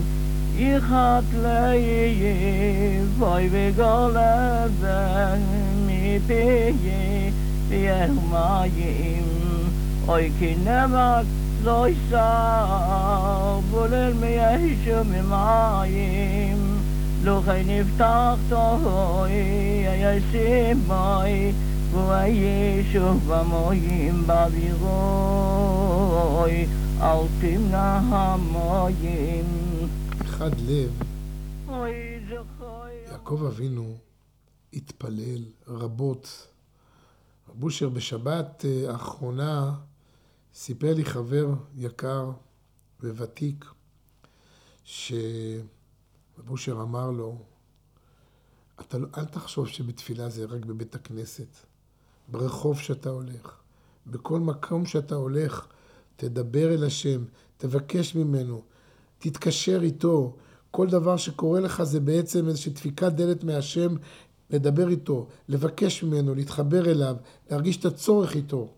יחת 0.57 1.25
ליהי 1.43 3.05
בוי 3.19 3.49
וגול 3.51 4.17
אבן 4.19 5.41
מפי 5.87 6.73
ביאר 7.69 8.13
מים 8.31 9.25
אוי 10.09 10.31
כי 10.39 10.55
נמק 10.55 10.93
לא 10.93 11.50
יסר 11.67 13.61
בולל 13.71 14.13
מיישו 14.13 15.05
ממים 15.05 16.79
לו 17.25 17.43
חי 17.43 17.63
נפתח 17.67 18.35
תוי 18.49 19.33
ישים 20.03 20.89
מים 20.89 21.55
וישוב 21.95 23.29
במים 23.29 24.27
באווירוי, 24.27 24.87
אל 27.01 27.27
תמנע 27.41 28.01
המים. 28.11 29.45
אחד 30.23 30.51
לב. 30.61 31.03
יעקב 33.11 33.45
אבינו 33.45 33.95
התפלל 34.73 35.45
רבות. 35.69 36.47
רב 37.51 37.65
אושר 37.65 37.89
בשבת 37.89 38.65
אה, 38.65 38.93
האחרונה 38.93 39.73
סיפר 40.55 40.95
לי 40.95 41.05
חבר 41.05 41.47
יקר 41.77 42.31
וותיק, 43.03 43.65
שרב 44.85 45.21
אושר 46.49 46.73
אמר 46.73 47.11
לו, 47.11 47.39
אתה 48.81 48.99
לא, 48.99 49.07
אל 49.19 49.25
תחשוב 49.25 49.69
שבתפילה 49.69 50.29
זה 50.29 50.45
רק 50.45 50.65
בבית 50.65 50.95
הכנסת. 50.95 51.57
ברחוב 52.29 52.79
שאתה 52.79 53.11
הולך, 53.11 53.61
בכל 54.07 54.41
מקום 54.41 54.87
שאתה 54.87 55.15
הולך, 55.15 55.67
תדבר 56.17 56.75
אל 56.75 56.85
השם, 56.85 57.25
תבקש 57.57 58.15
ממנו, 58.15 58.63
תתקשר 59.19 59.81
איתו. 59.83 60.37
כל 60.71 60.87
דבר 60.87 61.17
שקורה 61.17 61.61
לך 61.61 61.83
זה 61.83 62.01
בעצם 62.01 62.49
איזושהי 62.49 62.73
דפיקת 62.73 63.13
דלת 63.13 63.45
מהשם, 63.45 63.95
לדבר 64.51 64.89
איתו, 64.89 65.29
לבקש 65.49 66.03
ממנו, 66.03 66.35
להתחבר 66.35 66.91
אליו, 66.91 67.17
להרגיש 67.51 67.77
את 67.77 67.85
הצורך 67.85 68.35
איתו. 68.37 68.75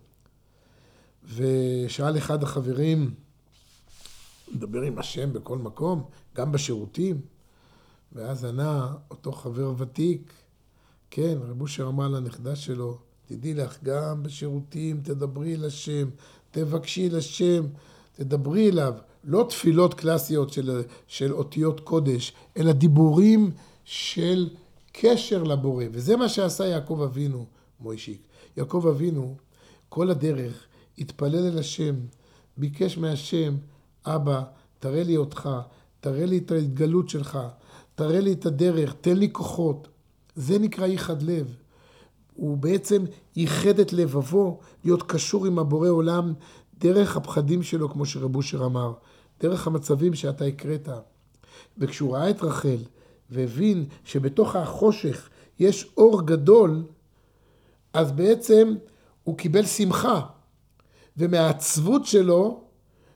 ושאל 1.35 2.19
אחד 2.19 2.43
החברים, 2.43 3.15
מדבר 4.55 4.83
עם 4.83 4.99
השם 4.99 5.33
בכל 5.33 5.59
מקום, 5.59 6.05
גם 6.37 6.53
בשירותים? 6.53 7.21
ואז 8.13 8.45
ענה 8.45 8.95
אותו 9.11 9.33
חבר 9.33 9.73
ותיק, 9.79 10.33
כן, 11.11 11.39
רב 11.43 11.61
אושר 11.61 11.89
אמר 11.89 12.09
לנכדה 12.09 12.57
שלו, 12.57 12.99
תדעי 13.27 13.55
לך, 13.55 13.79
גם 13.83 14.23
בשירותים 14.23 15.01
תדברי 15.03 15.57
לשם, 15.57 16.09
תבקשי 16.51 17.11
לשם, 17.11 17.65
תדברי 18.13 18.71
אליו. 18.71 18.95
לא 19.25 19.47
תפילות 19.49 19.95
קלאסיות 19.95 20.53
של, 20.53 20.83
של 21.07 21.33
אותיות 21.33 21.81
קודש, 21.81 22.33
אלא 22.57 22.73
דיבורים 22.73 23.51
של 23.85 24.51
קשר 24.93 25.43
לבורא. 25.43 25.85
וזה 25.93 26.17
מה 26.17 26.29
שעשה 26.29 26.67
יעקב 26.67 27.01
אבינו, 27.05 27.47
מוישיק. 27.81 28.23
יעקב 28.57 28.87
אבינו, 28.91 29.37
כל 29.89 30.11
הדרך, 30.11 30.67
התפלל 30.99 31.47
אל 31.47 31.59
השם, 31.59 31.95
ביקש 32.57 32.99
מהשם, 32.99 33.57
אבא, 34.07 34.43
תראה 34.79 35.03
לי 35.03 35.17
אותך, 35.17 35.49
תראה 36.01 36.27
לי 36.27 36.39
את 36.39 36.51
ההתגלות 36.51 37.09
שלך, 37.09 37.39
תראה 37.95 38.21
לי 38.21 38.33
את 38.33 38.47
הדרך, 38.47 38.95
תן 39.01 39.17
לי 39.17 39.29
כוחות. 39.33 39.89
זה 40.37 40.59
נקרא 40.59 40.87
ייחד 40.87 41.23
לב. 41.23 41.55
הוא 42.35 42.57
בעצם 42.57 43.05
ייחד 43.37 43.79
את 43.79 43.93
לבבו 43.93 44.61
להיות 44.85 45.03
קשור 45.03 45.47
עם 45.47 45.59
הבורא 45.59 45.89
עולם 45.89 46.33
דרך 46.79 47.17
הפחדים 47.17 47.63
שלו, 47.63 47.91
כמו 47.91 48.07
שרב 48.07 48.37
אושר 48.37 48.65
אמר, 48.65 48.93
דרך 49.41 49.67
המצבים 49.67 50.15
שאתה 50.15 50.45
הקראת. 50.45 50.89
וכשהוא 51.79 52.17
ראה 52.17 52.31
את 52.31 52.43
רחל 52.43 52.79
והבין 53.31 53.85
שבתוך 54.05 54.57
החושך 54.57 55.29
יש 55.59 55.93
אור 55.97 56.27
גדול, 56.27 56.85
אז 57.93 58.13
בעצם 58.13 58.75
הוא 59.25 59.39
קיבל 59.39 59.65
שמחה. 59.65 60.21
ומהעצבות 61.17 62.07
שלו 62.07 62.61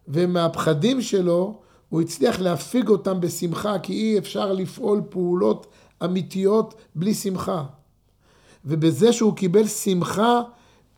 ומהפחדים 0.09 1.03
שלו, 1.03 1.61
הוא 1.89 2.01
הצליח 2.01 2.41
להפיג 2.41 2.89
אותם 2.89 3.21
בשמחה, 3.21 3.79
כי 3.79 3.93
אי 3.93 4.19
אפשר 4.19 4.53
לפעול 4.53 5.03
פעולות 5.09 5.67
אמיתיות 6.05 6.75
בלי 6.95 7.15
שמחה. 7.15 7.65
ובזה 8.65 9.13
שהוא 9.13 9.37
קיבל 9.37 9.67
שמחה, 9.67 10.41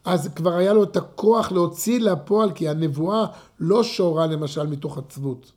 אז 0.05 0.29
כבר 0.35 0.55
היה 0.55 0.73
לו 0.73 0.83
את 0.83 0.97
הכוח 0.97 1.53
להוציא 1.53 2.01
לפועל, 2.01 2.53
כי 2.53 2.69
הנבואה 2.69 3.27
לא 3.61 3.83
שורה 3.83 4.27
למשל 4.27 4.67
מתוך 4.67 4.99
עצבות. 4.99 5.53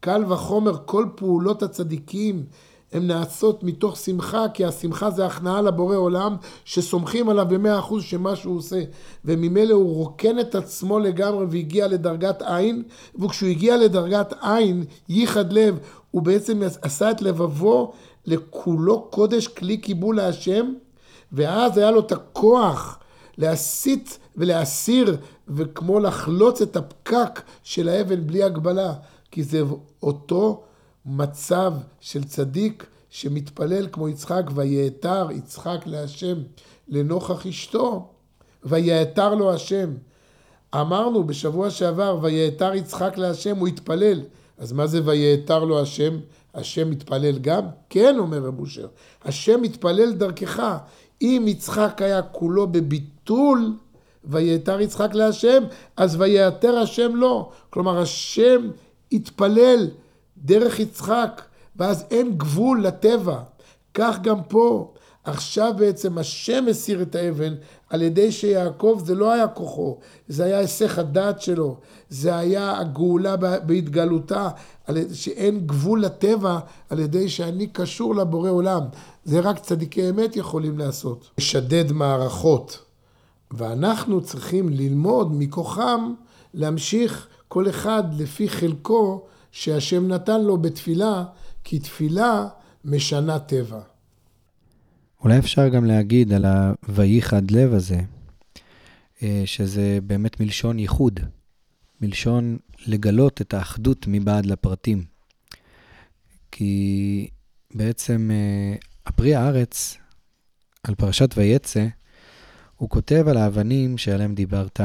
קל 0.00 0.24
וחומר, 0.28 0.76
כל 0.84 1.06
פעולות 1.14 1.62
הצדיקים 1.62 2.46
הן 2.92 3.06
נעשות 3.06 3.62
מתוך 3.62 3.96
שמחה, 3.96 4.44
כי 4.54 4.64
השמחה 4.64 5.10
זה 5.10 5.26
הכנעה 5.26 5.62
לבורא 5.62 5.96
עולם, 5.96 6.36
שסומכים 6.64 7.28
עליו 7.28 7.46
במאה 7.48 7.78
אחוז 7.78 8.02
שמה 8.02 8.36
שהוא 8.36 8.56
עושה. 8.56 8.82
וממילא 9.24 9.74
הוא 9.74 9.94
רוקן 9.94 10.38
את 10.38 10.54
עצמו 10.54 10.98
לגמרי 10.98 11.44
והגיע 11.50 11.88
לדרגת 11.88 12.42
עין, 12.42 12.82
וכשהוא 13.18 13.50
הגיע 13.50 13.76
לדרגת 13.76 14.34
עין, 14.40 14.84
ייחד 15.08 15.52
לב, 15.52 15.78
הוא 16.10 16.22
בעצם 16.22 16.60
עשה 16.82 17.10
את 17.10 17.22
לבבו 17.22 17.92
לכולו 18.26 19.02
קודש, 19.10 19.46
כלי 19.46 19.76
קיבול 19.76 20.16
להשם, 20.16 20.72
ואז 21.32 21.78
היה 21.78 21.90
לו 21.90 22.00
את 22.00 22.12
הכוח 22.12 22.98
להסיט 23.38 24.10
ולהסיר, 24.36 25.16
וכמו 25.48 26.00
לחלוץ 26.00 26.62
את 26.62 26.76
הפקק 26.76 27.40
של 27.62 27.88
האבן 27.88 28.26
בלי 28.26 28.42
הגבלה, 28.42 28.92
כי 29.30 29.42
זה 29.42 29.62
אותו 30.02 30.62
מצב 31.06 31.72
של 32.00 32.24
צדיק 32.24 32.86
שמתפלל 33.10 33.88
כמו 33.92 34.08
יצחק, 34.08 34.42
ויעתר 34.54 35.28
יצחק 35.30 35.80
להשם 35.86 36.38
לנוכח 36.88 37.46
אשתו, 37.46 38.08
ויעתר 38.64 39.34
לו 39.34 39.52
השם. 39.52 39.94
אמרנו 40.74 41.24
בשבוע 41.24 41.70
שעבר, 41.70 42.18
ויעתר 42.22 42.74
יצחק 42.74 43.18
להשם, 43.18 43.56
הוא 43.56 43.68
התפלל. 43.68 44.20
אז 44.58 44.72
מה 44.72 44.86
זה 44.86 45.00
ויעתר 45.04 45.64
לו 45.64 45.80
השם? 45.80 46.18
השם 46.54 46.90
מתפלל 46.90 47.38
גם? 47.38 47.66
כן, 47.90 48.14
אומר 48.18 48.38
רב 48.38 48.60
אושר. 48.60 48.86
השם 49.24 49.62
מתפלל 49.62 50.12
דרכך. 50.12 50.76
אם 51.22 51.44
יצחק 51.46 52.02
היה 52.02 52.22
כולו 52.22 52.66
בביטול, 52.66 53.72
ויעתר 54.24 54.80
יצחק 54.80 55.14
להשם, 55.14 55.62
אז 55.96 56.20
ויעתר 56.20 56.76
השם 56.76 57.16
לו. 57.16 57.50
כלומר, 57.70 57.98
השם 57.98 58.70
התפלל 59.12 59.88
דרך 60.44 60.80
יצחק, 60.80 61.42
ואז 61.76 62.04
אין 62.10 62.38
גבול 62.38 62.82
לטבע. 62.86 63.40
כך 63.94 64.18
גם 64.22 64.42
פה. 64.42 64.92
עכשיו 65.24 65.74
בעצם 65.78 66.18
השם 66.18 66.64
הסיר 66.70 67.02
את 67.02 67.14
האבן 67.14 67.54
על 67.90 68.02
ידי 68.02 68.32
שיעקב 68.32 69.00
זה 69.04 69.14
לא 69.14 69.32
היה 69.32 69.48
כוחו, 69.48 69.98
זה 70.28 70.44
היה 70.44 70.58
היסח 70.58 70.98
הדעת 70.98 71.42
שלו, 71.42 71.76
זה 72.10 72.36
היה 72.36 72.78
הגאולה 72.78 73.36
בהתגלותה, 73.36 74.48
שאין 75.12 75.66
גבול 75.66 76.02
לטבע 76.02 76.58
על 76.90 76.98
ידי 76.98 77.28
שאני 77.28 77.66
קשור 77.66 78.14
לבורא 78.14 78.50
עולם. 78.50 78.82
זה 79.24 79.40
רק 79.40 79.58
צדיקי 79.58 80.10
אמת 80.10 80.36
יכולים 80.36 80.78
לעשות. 80.78 81.30
לשדד 81.38 81.92
מערכות. 81.92 82.78
ואנחנו 83.50 84.20
צריכים 84.20 84.68
ללמוד 84.68 85.28
מכוחם 85.32 86.12
להמשיך 86.54 87.28
כל 87.48 87.68
אחד 87.68 88.02
לפי 88.20 88.48
חלקו 88.48 89.26
שהשם 89.52 90.08
נתן 90.08 90.40
לו 90.40 90.58
בתפילה, 90.58 91.24
כי 91.64 91.78
תפילה 91.78 92.46
משנה 92.84 93.38
טבע. 93.38 93.80
אולי 95.24 95.38
אפשר 95.38 95.68
גם 95.68 95.84
להגיד 95.84 96.32
על 96.32 96.44
ה"וייחד 96.44 97.50
לב" 97.50 97.74
הזה, 97.74 98.00
אה, 99.22 99.42
שזה 99.44 99.98
באמת 100.02 100.40
מלשון 100.40 100.78
ייחוד, 100.78 101.20
מלשון 102.00 102.58
לגלות 102.86 103.40
את 103.40 103.54
האחדות 103.54 104.04
מבעד 104.08 104.46
לפרטים. 104.46 105.04
כי 106.50 107.28
בעצם 107.74 108.30
אה, 108.32 108.76
הפרי 109.06 109.34
הארץ, 109.34 109.96
על 110.82 110.94
פרשת 110.94 111.34
ויצא, 111.36 111.86
הוא 112.76 112.88
כותב 112.88 113.24
על 113.28 113.36
האבנים 113.36 113.98
שעליהם 113.98 114.34
דיברת. 114.34 114.80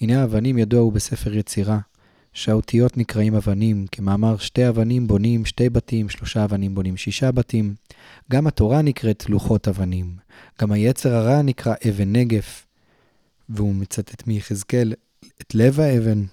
הנה 0.00 0.20
האבנים 0.20 0.58
ידוע 0.58 0.80
הוא 0.80 0.92
בספר 0.92 1.34
יצירה, 1.34 1.78
שהאותיות 2.32 2.96
נקראים 2.96 3.34
אבנים, 3.34 3.86
כמאמר 3.92 4.36
שתי 4.36 4.68
אבנים 4.68 5.06
בונים 5.06 5.44
שתי 5.44 5.70
בתים, 5.70 6.08
שלושה 6.08 6.44
אבנים 6.44 6.74
בונים 6.74 6.96
שישה 6.96 7.32
בתים. 7.32 7.74
גם 8.30 8.46
התורה 8.46 8.82
נקראת 8.82 9.30
לוחות 9.30 9.68
אבנים. 9.68 10.16
גם 10.60 10.72
היצר 10.72 11.14
הרע 11.14 11.42
נקרא 11.42 11.74
אבן 11.88 12.12
נגף. 12.12 12.66
והוא 13.48 13.74
מצטט 13.74 14.26
מיחזקאל 14.26 14.92
את 15.40 15.54
לב 15.54 15.80
האבן. 15.80 16.24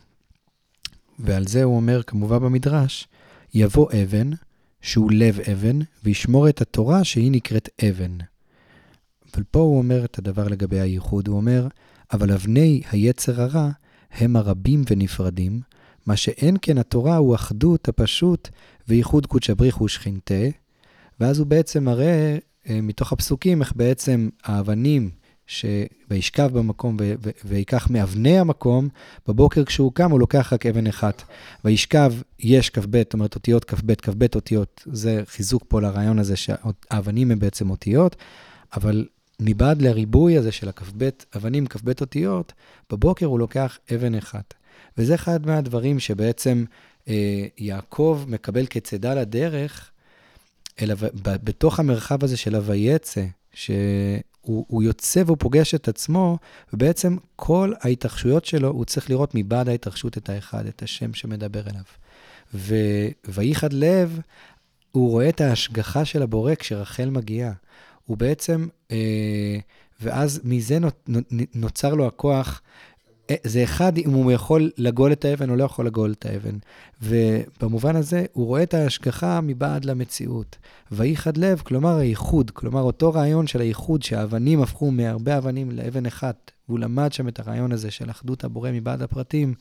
ועל 1.20 1.48
זה 1.48 1.64
הוא 1.64 1.76
אומר, 1.76 2.04
כמובן 2.04 2.40
במדרש, 2.40 3.08
יבוא 3.54 3.90
אבן, 4.04 4.30
שהוא 4.82 5.12
לב 5.12 5.40
אבן, 5.40 5.80
וישמור 6.04 6.50
את 6.50 6.62
התורה 6.62 7.04
שהיא 7.04 7.32
נקראת 7.32 7.70
אבן. 7.90 8.18
אבל 9.34 9.44
פה 9.52 9.60
הוא 9.60 9.78
אומר 9.78 10.06
את 10.06 10.20
הדבר 10.20 10.48
לגבי 10.48 10.80
הייחוד, 10.80 11.28
הוא 11.28 11.38
אומר, 11.38 11.68
אבל 12.14 12.32
אבני 12.32 12.82
היצר 12.92 13.42
הרע 13.42 13.70
הם 14.12 14.36
הרבים 14.36 14.84
ונפרדים, 14.90 15.62
מה 16.08 16.16
שאין 16.16 16.58
כן 16.62 16.78
התורה 16.78 17.18
הוא 17.18 17.36
אחדות 17.36 17.88
הפשוט 17.88 18.50
וייחוד 18.88 19.26
קודשא 19.26 19.54
בריך 19.54 19.82
ושכינתה, 19.82 20.44
ואז 21.20 21.40
הוא 21.40 21.48
בעצם 21.48 21.84
מראה 21.84 22.38
אה, 22.70 22.82
מתוך 22.82 23.14
הפסוקים 23.14 23.62
איך 23.62 23.74
בעצם 23.76 24.30
האבנים 24.44 25.10
ש... 25.48 25.66
וישכב 26.10 26.50
במקום 26.54 26.98
ו... 27.00 27.14
ו... 27.24 27.30
ויקח 27.46 27.90
מאבני 27.90 28.40
המקום, 28.40 28.90
בבוקר 29.28 29.66
כשהוא 29.66 29.92
קם 29.92 30.12
הוא 30.12 30.20
לוקח 30.20 30.54
רק 30.54 30.66
אבן 30.66 30.88
אחת. 30.88 31.24
וישכב 31.66 32.14
יש 32.40 32.70
כ"ב, 32.70 32.98
זאת 32.98 33.14
אומרת 33.14 33.36
אותיות 33.36 33.66
כ"ב, 33.66 33.94
כ"ב 33.94 34.26
אותיות, 34.36 34.84
זה 34.86 35.24
חיזוק 35.26 35.64
פה 35.68 35.82
לרעיון 35.82 36.20
הזה 36.20 36.36
שהאבנים 36.36 37.32
הם 37.32 37.40
בעצם 37.40 37.70
אותיות, 37.70 38.16
אבל 38.76 39.06
מבעד 39.40 39.82
לריבוי 39.82 40.38
הזה 40.38 40.52
של 40.52 40.70
הכ"ב 40.70 41.10
אבנים, 41.36 41.68
כ"ב 41.68 41.92
אותיות, 42.02 42.54
בבוקר 42.92 43.26
הוא 43.26 43.40
לוקח 43.40 43.78
אבן 43.96 44.16
אחת. 44.16 44.54
וזה 44.98 45.16
אחד 45.16 45.46
מהדברים 45.46 46.00
שבעצם 46.00 46.66
אה, 47.08 47.46
יעקב 47.58 48.24
מקבל 48.28 48.66
כצידה 48.66 49.14
לדרך, 49.14 49.92
אלא 50.82 50.96
ב- 50.96 51.46
בתוך 51.46 51.80
המרחב 51.80 52.24
הזה 52.24 52.38
של 52.38 52.56
הויצא, 52.56 53.26
שהוא 53.54 54.84
יוצא 54.84 55.24
והוא 55.26 55.38
פוגש 55.40 55.76
את 55.76 55.88
עצמו, 55.88 56.38
ובעצם 56.74 57.18
כל 57.36 57.74
ההתרחשויות 57.82 58.46
שלו, 58.46 58.70
הוא 58.70 58.86
צריך 58.86 59.10
לראות 59.10 59.32
מבעד 59.34 59.70
ההתרחשות 59.70 60.18
את 60.18 60.30
האחד, 60.30 60.66
את 60.66 60.84
השם 60.84 61.14
שמדבר 61.14 61.62
אליו. 61.62 61.84
וויחד 63.28 63.74
לב, 63.74 64.20
הוא 64.92 65.10
רואה 65.10 65.30
את 65.30 65.42
ההשגחה 65.42 66.06
של 66.06 66.22
הבורא 66.22 66.56
כשרחל 66.56 67.10
מגיעה. 67.10 67.52
הוא 68.06 68.18
בעצם, 68.18 68.68
אה, 68.92 69.58
ואז 70.02 70.42
מזה 70.44 70.78
נוצר 71.56 71.94
לו 71.94 72.08
הכוח 72.08 72.62
זה 73.44 73.64
אחד 73.64 73.98
אם 73.98 74.12
הוא 74.12 74.32
יכול 74.32 74.72
לגול 74.78 75.12
את 75.12 75.26
האבן 75.26 75.50
או 75.50 75.56
לא 75.56 75.64
יכול 75.64 75.86
לגול 75.86 76.12
את 76.12 76.26
האבן. 76.26 76.58
ובמובן 77.02 77.96
הזה, 77.96 78.26
הוא 78.34 78.46
רואה 78.46 78.64
את 78.64 78.74
ההשגחה 78.74 79.42
מבעד 79.42 79.86
למציאות. 79.86 80.58
וייחד 80.92 81.38
לב, 81.38 81.62
כלומר 81.66 81.98
הייחוד, 81.98 82.52
כלומר 82.52 82.82
אותו 82.82 83.14
רעיון 83.14 83.48
של 83.48 83.62
הייחוד, 83.62 84.04
שהאבנים 84.04 84.62
הפכו 84.62 84.92
מהרבה 84.92 85.38
אבנים 85.38 85.72
לאבן 85.72 86.06
אחת, 86.06 86.52
והוא 86.70 86.80
למד 86.80 87.14
שם 87.14 87.28
את 87.28 87.40
הרעיון 87.40 87.72
הזה 87.72 87.92
של 87.92 88.10
אחדות 88.10 88.44
הבורא 88.44 88.72
מבעד 88.72 89.02
הפרטים, 89.02 89.54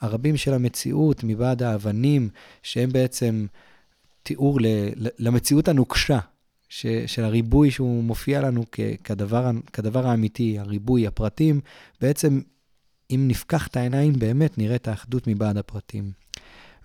הרבים 0.00 0.36
של 0.36 0.54
המציאות 0.54 1.24
מבעד 1.24 1.62
האבנים, 1.62 2.28
שהם 2.62 2.92
בעצם 2.92 3.46
תיאור 4.22 4.58
למציאות 5.18 5.68
הנוקשה. 5.68 6.18
ש, 6.72 6.86
של 7.06 7.24
הריבוי 7.24 7.70
שהוא 7.70 8.04
מופיע 8.04 8.40
לנו 8.40 8.64
כ, 8.72 8.80
כדבר, 9.04 9.50
כדבר 9.72 10.06
האמיתי, 10.06 10.58
הריבוי, 10.58 11.06
הפרטים, 11.06 11.60
בעצם 12.00 12.40
אם 13.10 13.24
נפקח 13.28 13.66
את 13.66 13.76
העיניים, 13.76 14.12
באמת 14.12 14.58
נראה 14.58 14.76
את 14.76 14.88
האחדות 14.88 15.26
מבעד 15.26 15.56
הפרטים. 15.56 16.12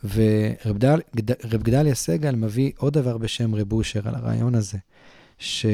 ורב 0.03 0.77
גדל, 1.15 1.35
גדליה 1.49 1.95
סגל 1.95 2.35
מביא 2.35 2.71
עוד 2.77 2.93
דבר 2.93 3.17
בשם 3.17 3.55
רב 3.55 3.73
אושר 3.73 4.07
על 4.07 4.15
הרעיון 4.15 4.55
הזה, 4.55 4.77
ש... 5.39 5.65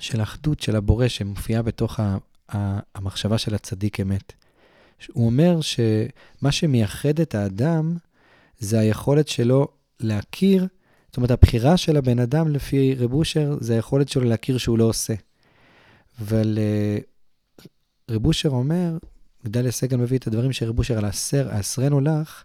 של 0.00 0.22
אחדות 0.22 0.60
של 0.60 0.76
הבורא 0.76 1.08
שמופיעה 1.08 1.62
בתוך 1.62 2.00
ה... 2.00 2.16
המחשבה 2.94 3.38
של 3.38 3.54
הצדיק 3.54 4.00
אמת. 4.00 4.32
הוא 5.12 5.26
אומר 5.26 5.60
שמה 5.60 6.52
שמייחד 6.52 7.20
את 7.20 7.34
האדם 7.34 7.96
זה 8.58 8.78
היכולת 8.78 9.28
שלו 9.28 9.68
להכיר, 10.00 10.66
זאת 11.06 11.16
אומרת, 11.16 11.30
הבחירה 11.30 11.76
של 11.76 11.96
הבן 11.96 12.18
אדם 12.18 12.48
לפי 12.48 12.94
רב 12.94 13.12
אושר 13.12 13.56
זה 13.60 13.74
היכולת 13.74 14.08
שלו 14.08 14.24
להכיר 14.24 14.58
שהוא 14.58 14.78
לא 14.78 14.84
עושה. 14.84 15.14
אבל 16.20 16.58
אה, 16.58 16.98
רב 18.10 18.26
אושר 18.26 18.48
אומר, 18.48 18.96
גדליה 19.44 19.72
סגל 19.72 19.96
מביא 19.96 20.18
את 20.18 20.26
הדברים 20.26 20.52
של 20.52 20.68
רב 20.68 20.78
אושר 20.78 20.98
על 20.98 21.04
האסר, 21.04 21.48
האסרנו 21.50 22.00
לך, 22.00 22.44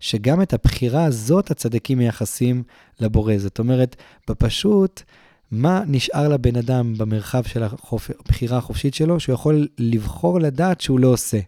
שגם 0.00 0.42
את 0.42 0.52
הבחירה 0.52 1.04
הזאת 1.04 1.50
הצדיקים 1.50 1.98
מייחסים 1.98 2.62
לבורא. 3.00 3.38
זאת 3.38 3.58
אומרת, 3.58 3.96
בפשוט, 4.30 5.02
מה 5.50 5.82
נשאר 5.86 6.28
לבן 6.28 6.56
אדם 6.56 6.94
במרחב 6.98 7.42
של. 7.42 7.62
הבחירה 7.62 8.58
החופשית 8.58 8.94
שלו, 8.94 9.20
שהוא 9.20 9.34
יכול 9.34 9.68
לבחור 9.78 10.40
לדעת 10.40 10.80
שהוא 10.80 11.00
לא 11.00 11.08
עושה. 11.08 11.40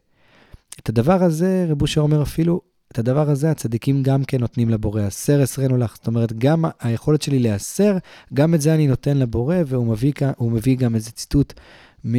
את 0.81 0.89
הדבר 0.89 1.23
הזה, 1.23 1.67
רב 1.69 1.83
אושר 1.83 2.01
אומר 2.01 2.23
אפילו, 2.23 2.61
את 2.93 2.99
הדבר 2.99 3.31
הזה 3.31 3.51
הצדיקים 3.51 4.03
גם 4.03 4.25
כן 4.25 4.41
נותנים 4.41 4.69
לבורא. 4.69 5.09
אסר 5.09 5.45
אסרנו 5.45 5.77
לך. 5.77 5.95
זאת 5.97 6.07
אומרת, 6.07 6.33
גם 6.33 6.65
היכולת 6.81 7.23
שלי 7.23 7.39
להסר, 7.39 7.97
גם 8.35 8.55
את 8.55 8.61
זה 8.61 8.75
אני 8.75 8.87
נותן 8.87 9.17
לבורא, 9.17 9.57
והוא 9.67 9.87
מביא, 9.87 10.13
מביא 10.41 10.77
גם 10.77 10.95
איזה 10.95 11.11
ציטוט 11.11 11.55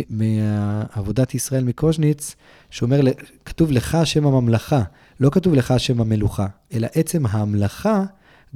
מעבודת 0.09 1.35
ישראל 1.35 1.63
מקוז'ניץ, 1.63 2.35
שאומר, 2.69 2.99
כתוב 3.45 3.71
לך 3.71 3.97
שם 4.03 4.27
הממלכה, 4.27 4.83
לא 5.19 5.29
כתוב 5.29 5.53
לך 5.53 5.73
שם 5.77 6.01
המלוכה, 6.01 6.47
אלא 6.73 6.87
עצם 6.93 7.25
ההמלכה, 7.25 8.03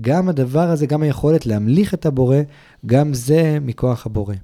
גם 0.02 0.30
הדבר 0.30 0.70
הזה, 0.70 0.86
גם 0.86 1.02
היכולת 1.02 1.46
להמליך 1.46 1.94
את 1.94 2.06
הבורא, 2.06 2.38
גם 2.86 3.14
זה 3.14 3.58
מכוח 3.62 4.06
הבורא. 4.06 4.36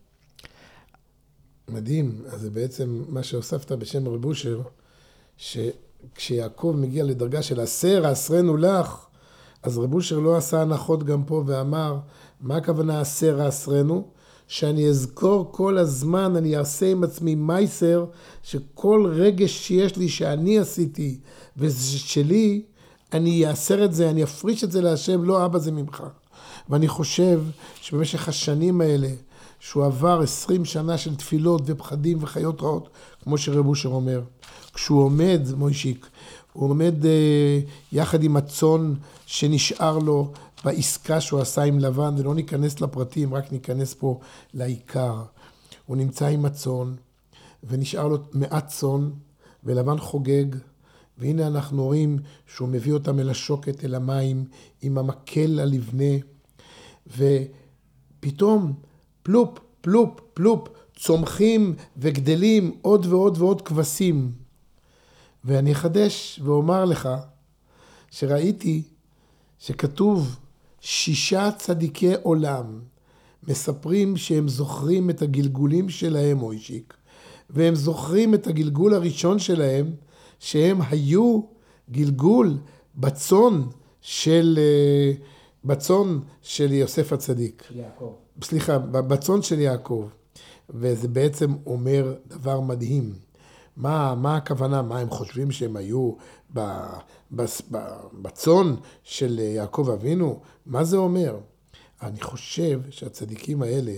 מדהים, 1.67 2.21
אז 2.31 2.41
זה 2.41 2.49
בעצם 2.49 3.03
מה 3.09 3.23
שהוספת 3.23 3.71
בשם 3.71 4.07
רב 4.07 4.25
אושר, 4.25 4.61
שכשיעקב 5.37 6.75
מגיע 6.77 7.03
לדרגה 7.03 7.41
של 7.41 7.59
עשר, 7.59 8.11
אסרנו 8.11 8.57
לך, 8.57 9.05
אז 9.63 9.77
רב 9.77 9.93
אושר 9.93 10.19
לא 10.19 10.37
עשה 10.37 10.61
הנחות 10.61 11.03
גם 11.03 11.23
פה 11.23 11.43
ואמר, 11.45 11.99
מה 12.41 12.57
הכוונה 12.57 13.01
עשר 13.01 13.47
אסרנו? 13.47 14.07
שאני 14.49 14.89
אזכור 14.89 15.49
כל 15.51 15.77
הזמן, 15.77 16.35
אני 16.35 16.57
אעשה 16.57 16.91
עם 16.91 17.03
עצמי 17.03 17.35
מייסר, 17.35 18.05
שכל 18.43 19.11
רגש 19.15 19.67
שיש 19.67 19.97
לי 19.97 20.09
שאני 20.09 20.59
עשיתי 20.59 21.19
וזה 21.57 21.99
שלי, 21.99 22.61
אני 23.13 23.47
אעשר 23.47 23.85
את 23.85 23.93
זה, 23.93 24.09
אני 24.09 24.23
אפריש 24.23 24.63
את 24.63 24.71
זה 24.71 24.81
להשם, 24.81 25.23
לא 25.23 25.45
אבא 25.45 25.59
זה 25.59 25.71
ממך. 25.71 26.03
ואני 26.69 26.87
חושב 26.87 27.41
שבמשך 27.81 28.27
השנים 28.27 28.81
האלה, 28.81 29.09
שהוא 29.59 29.85
עבר 29.85 30.19
עשרים 30.23 30.65
שנה 30.65 30.97
של 30.97 31.15
תפילות 31.15 31.61
ופחדים 31.65 32.17
וחיות 32.21 32.61
רעות, 32.61 32.89
כמו 33.23 33.37
שרב 33.37 33.67
אושר 33.67 33.89
אומר, 33.89 34.21
כשהוא 34.73 35.03
עומד, 35.03 35.41
מוישיק, 35.57 36.07
הוא 36.53 36.69
עומד 36.69 37.05
אה, 37.05 37.59
יחד 37.91 38.23
עם 38.23 38.37
הצאן 38.37 38.93
שנשאר 39.25 39.97
לו 39.97 40.31
בעסקה 40.63 41.21
שהוא 41.21 41.41
עשה 41.41 41.63
עם 41.63 41.79
לבן, 41.79 42.15
ולא 42.17 42.35
ניכנס 42.35 42.81
לפרטים, 42.81 43.33
רק 43.33 43.51
ניכנס 43.51 43.93
פה 43.93 44.19
לעיקר. 44.53 45.23
הוא 45.85 45.97
נמצא 45.97 46.27
עם 46.27 46.45
הצאן, 46.45 46.93
ונשאר 47.63 48.07
לו 48.07 48.17
מעט 48.33 48.67
צאן, 48.67 49.09
ולבן 49.63 49.97
חוגג, 49.97 50.45
והנה 51.17 51.47
אנחנו 51.47 51.83
רואים 51.83 52.19
שהוא 52.47 52.69
מביא 52.69 52.93
אותם 52.93 53.19
אל 53.19 53.29
השוקת, 53.29 53.83
אל 53.83 53.95
המים, 53.95 54.45
עם 54.81 54.97
המקל 54.97 55.59
הלבנה, 55.59 56.13
ופתאום, 57.07 58.73
פלופ, 59.23 59.59
פלופ, 59.81 60.19
פלופ, 60.33 60.67
צומחים 60.95 61.75
וגדלים 61.97 62.77
עוד 62.81 63.05
ועוד 63.05 63.37
ועוד 63.37 63.61
כבשים. 63.61 64.31
ואני 65.45 65.71
אחדש 65.71 66.39
ואומר 66.43 66.85
לך 66.85 67.09
שראיתי 68.11 68.83
שכתוב 69.59 70.39
שישה 70.81 71.49
צדיקי 71.57 72.13
עולם 72.23 72.79
מספרים 73.47 74.17
שהם 74.17 74.47
זוכרים 74.47 75.09
את 75.09 75.21
הגלגולים 75.21 75.89
שלהם, 75.89 76.37
מוישיק, 76.37 76.93
והם 77.49 77.75
זוכרים 77.75 78.33
את 78.33 78.47
הגלגול 78.47 78.93
הראשון 78.93 79.39
שלהם, 79.39 79.91
שהם 80.39 80.79
היו 80.89 81.41
גלגול 81.91 82.57
בצאן 82.95 83.61
של, 84.01 84.59
אה, 84.61 85.11
בצאן 85.65 86.19
של 86.41 86.73
יוסף 86.73 87.13
הצדיק. 87.13 87.63
יעקב. 87.75 88.13
סליחה, 88.43 88.77
בצאן 88.77 89.41
של 89.41 89.59
יעקב. 89.59 90.07
וזה 90.69 91.07
בעצם 91.07 91.53
אומר 91.65 92.15
דבר 92.27 92.59
מדהים. 92.59 93.13
מה, 93.77 94.15
מה 94.15 94.35
הכוונה, 94.35 94.81
מה 94.81 94.99
הם 94.99 95.09
חושבים 95.09 95.51
שהם 95.51 95.75
היו 95.75 96.11
בצאן 97.31 98.75
של 99.03 99.39
יעקב 99.39 99.89
אבינו? 99.93 100.39
מה 100.65 100.83
זה 100.83 100.97
אומר? 100.97 101.37
אני 102.01 102.21
חושב 102.21 102.81
שהצדיקים 102.89 103.61
האלה, 103.61 103.93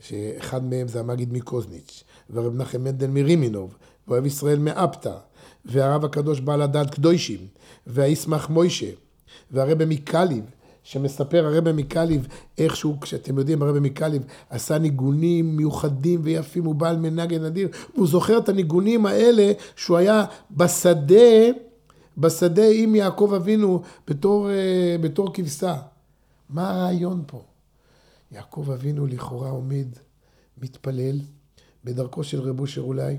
שאחד 0.00 0.64
מהם 0.64 0.88
זה 0.88 1.00
המגיד 1.00 1.32
מקוזניץ', 1.32 2.04
והרב 2.30 2.52
מנחם 2.52 2.84
מנדל 2.84 3.06
מרימינוב, 3.06 3.76
ואוהב 4.08 4.26
ישראל 4.26 4.58
מאפתא, 4.58 5.14
והרב 5.64 6.04
הקדוש 6.04 6.40
בעל 6.40 6.62
הדעת 6.62 6.94
קדושים, 6.94 7.46
והישמח 7.86 8.50
מוישה, 8.50 8.90
והרבה 9.50 9.86
מקליב, 9.86 10.44
שמספר 10.82 11.46
הרבה 11.46 11.72
מקליב 11.72 12.26
איכשהו, 12.58 13.00
כשאתם 13.00 13.38
יודעים, 13.38 13.62
הרבה 13.62 13.80
מקליב 13.80 14.22
עשה 14.50 14.78
ניגונים 14.78 15.56
מיוחדים 15.56 16.20
ויפים, 16.22 16.64
הוא 16.64 16.74
בעל 16.74 16.96
מנגן 16.96 17.44
נדיר, 17.44 17.68
והוא 17.94 18.06
זוכר 18.06 18.38
את 18.38 18.48
הניגונים 18.48 19.06
האלה 19.06 19.52
שהוא 19.76 19.96
היה 19.96 20.24
בשדה, 20.50 21.50
בשדה 22.18 22.68
עם 22.72 22.94
יעקב 22.94 23.32
אבינו 23.36 23.82
בתור, 24.08 24.50
אה, 24.50 24.96
בתור 25.00 25.34
כבשה. 25.34 25.76
מה 26.48 26.70
הרעיון 26.70 27.22
פה? 27.26 27.42
יעקב 28.32 28.70
אבינו 28.70 29.06
לכאורה 29.06 29.50
עומד, 29.50 29.86
מתפלל, 30.62 31.20
בדרכו 31.84 32.24
של 32.24 32.40
רב 32.40 32.60
אושר 32.60 32.80
אולי, 32.80 33.16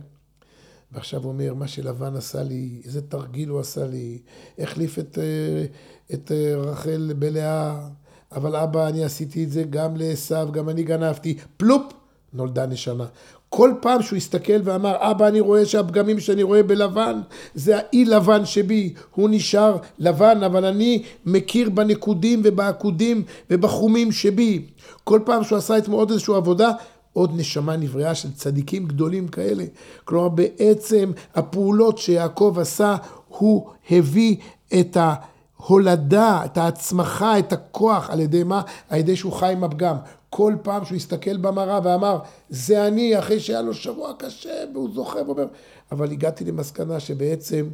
ועכשיו 0.92 1.26
אומר, 1.26 1.54
מה 1.54 1.68
שלבן 1.68 2.16
עשה 2.16 2.44
לי, 2.44 2.82
איזה 2.86 3.02
תרגיל 3.02 3.50
הוא 3.50 3.60
עשה 3.60 3.88
לי, 3.88 4.22
החליף 4.60 5.00
את, 5.00 5.18
אה, 5.18 5.66
את 6.14 6.32
אה, 6.32 6.56
רחל 6.56 7.14
בלאה, 7.20 7.88
אבל 8.32 8.56
אבא, 8.56 8.88
אני 8.88 9.04
עשיתי 9.04 9.44
את 9.44 9.52
זה 9.52 9.64
גם 9.64 9.96
לעשו, 9.98 10.52
גם 10.52 10.70
אני 10.70 10.84
גנבתי, 10.84 11.38
פלופ, 11.58 11.94
נולדה 12.34 12.66
נשמה. 12.66 13.06
כל 13.50 13.74
פעם 13.82 14.02
שהוא 14.02 14.18
הסתכל 14.18 14.62
ואמר, 14.64 14.96
אבא, 15.00 15.28
אני 15.28 15.40
רואה 15.40 15.66
שהפגמים 15.66 16.20
שאני 16.20 16.44
רואה 16.44 16.64
בלבן, 16.64 17.22
זה 17.56 17.78
האי 17.78 18.06
לבן 18.06 18.46
שבי, 18.46 18.94
הוא 19.12 19.30
נשאר 19.32 19.78
לבן, 20.00 20.44
אבל 20.44 20.66
אני 20.66 21.04
מכיר 21.26 21.70
בנקודים 21.70 22.42
ובעקודים 22.44 23.24
ובחומים 23.50 24.12
שבי. 24.12 24.66
כל 25.04 25.20
פעם 25.26 25.44
שהוא 25.44 25.58
עשה 25.58 25.78
אתמול 25.78 26.00
עוד 26.00 26.12
איזושהי 26.12 26.36
עבודה, 26.36 26.72
עוד 27.14 27.32
נשמה 27.36 27.78
נבראה 27.78 28.16
של 28.16 28.34
צדיקים 28.34 28.86
גדולים 28.86 29.28
כאלה. 29.28 29.64
כלומר, 30.06 30.30
בעצם 30.30 31.12
הפעולות 31.36 31.98
שיעקב 31.98 32.58
עשה, 32.62 32.96
הוא 33.28 33.68
הביא 33.92 34.36
את 34.80 34.98
ההולדה, 35.00 36.42
את 36.46 36.58
ההצמחה, 36.58 37.40
את 37.40 37.54
הכוח, 37.54 38.10
על 38.10 38.20
ידי 38.20 38.44
מה? 38.44 38.62
על 38.90 39.00
ידי 39.00 39.16
שהוא 39.16 39.34
חי 39.34 39.52
עם 39.52 39.64
הפגם. 39.64 39.96
כל 40.30 40.56
פעם 40.64 40.86
שהוא 40.86 40.96
הסתכל 40.96 41.38
במראה 41.38 41.80
ואמר, 41.84 42.20
זה 42.50 42.88
אני, 42.88 43.20
אחרי 43.20 43.40
שהיה 43.40 43.62
לו 43.62 43.74
שבוע 43.74 44.14
קשה, 44.20 44.64
והוא 44.74 44.90
זוכר 44.94 45.24
ואומר, 45.28 45.48
אבל 45.92 46.12
הגעתי 46.12 46.46
למסקנה 46.46 47.00
שבעצם 47.00 47.70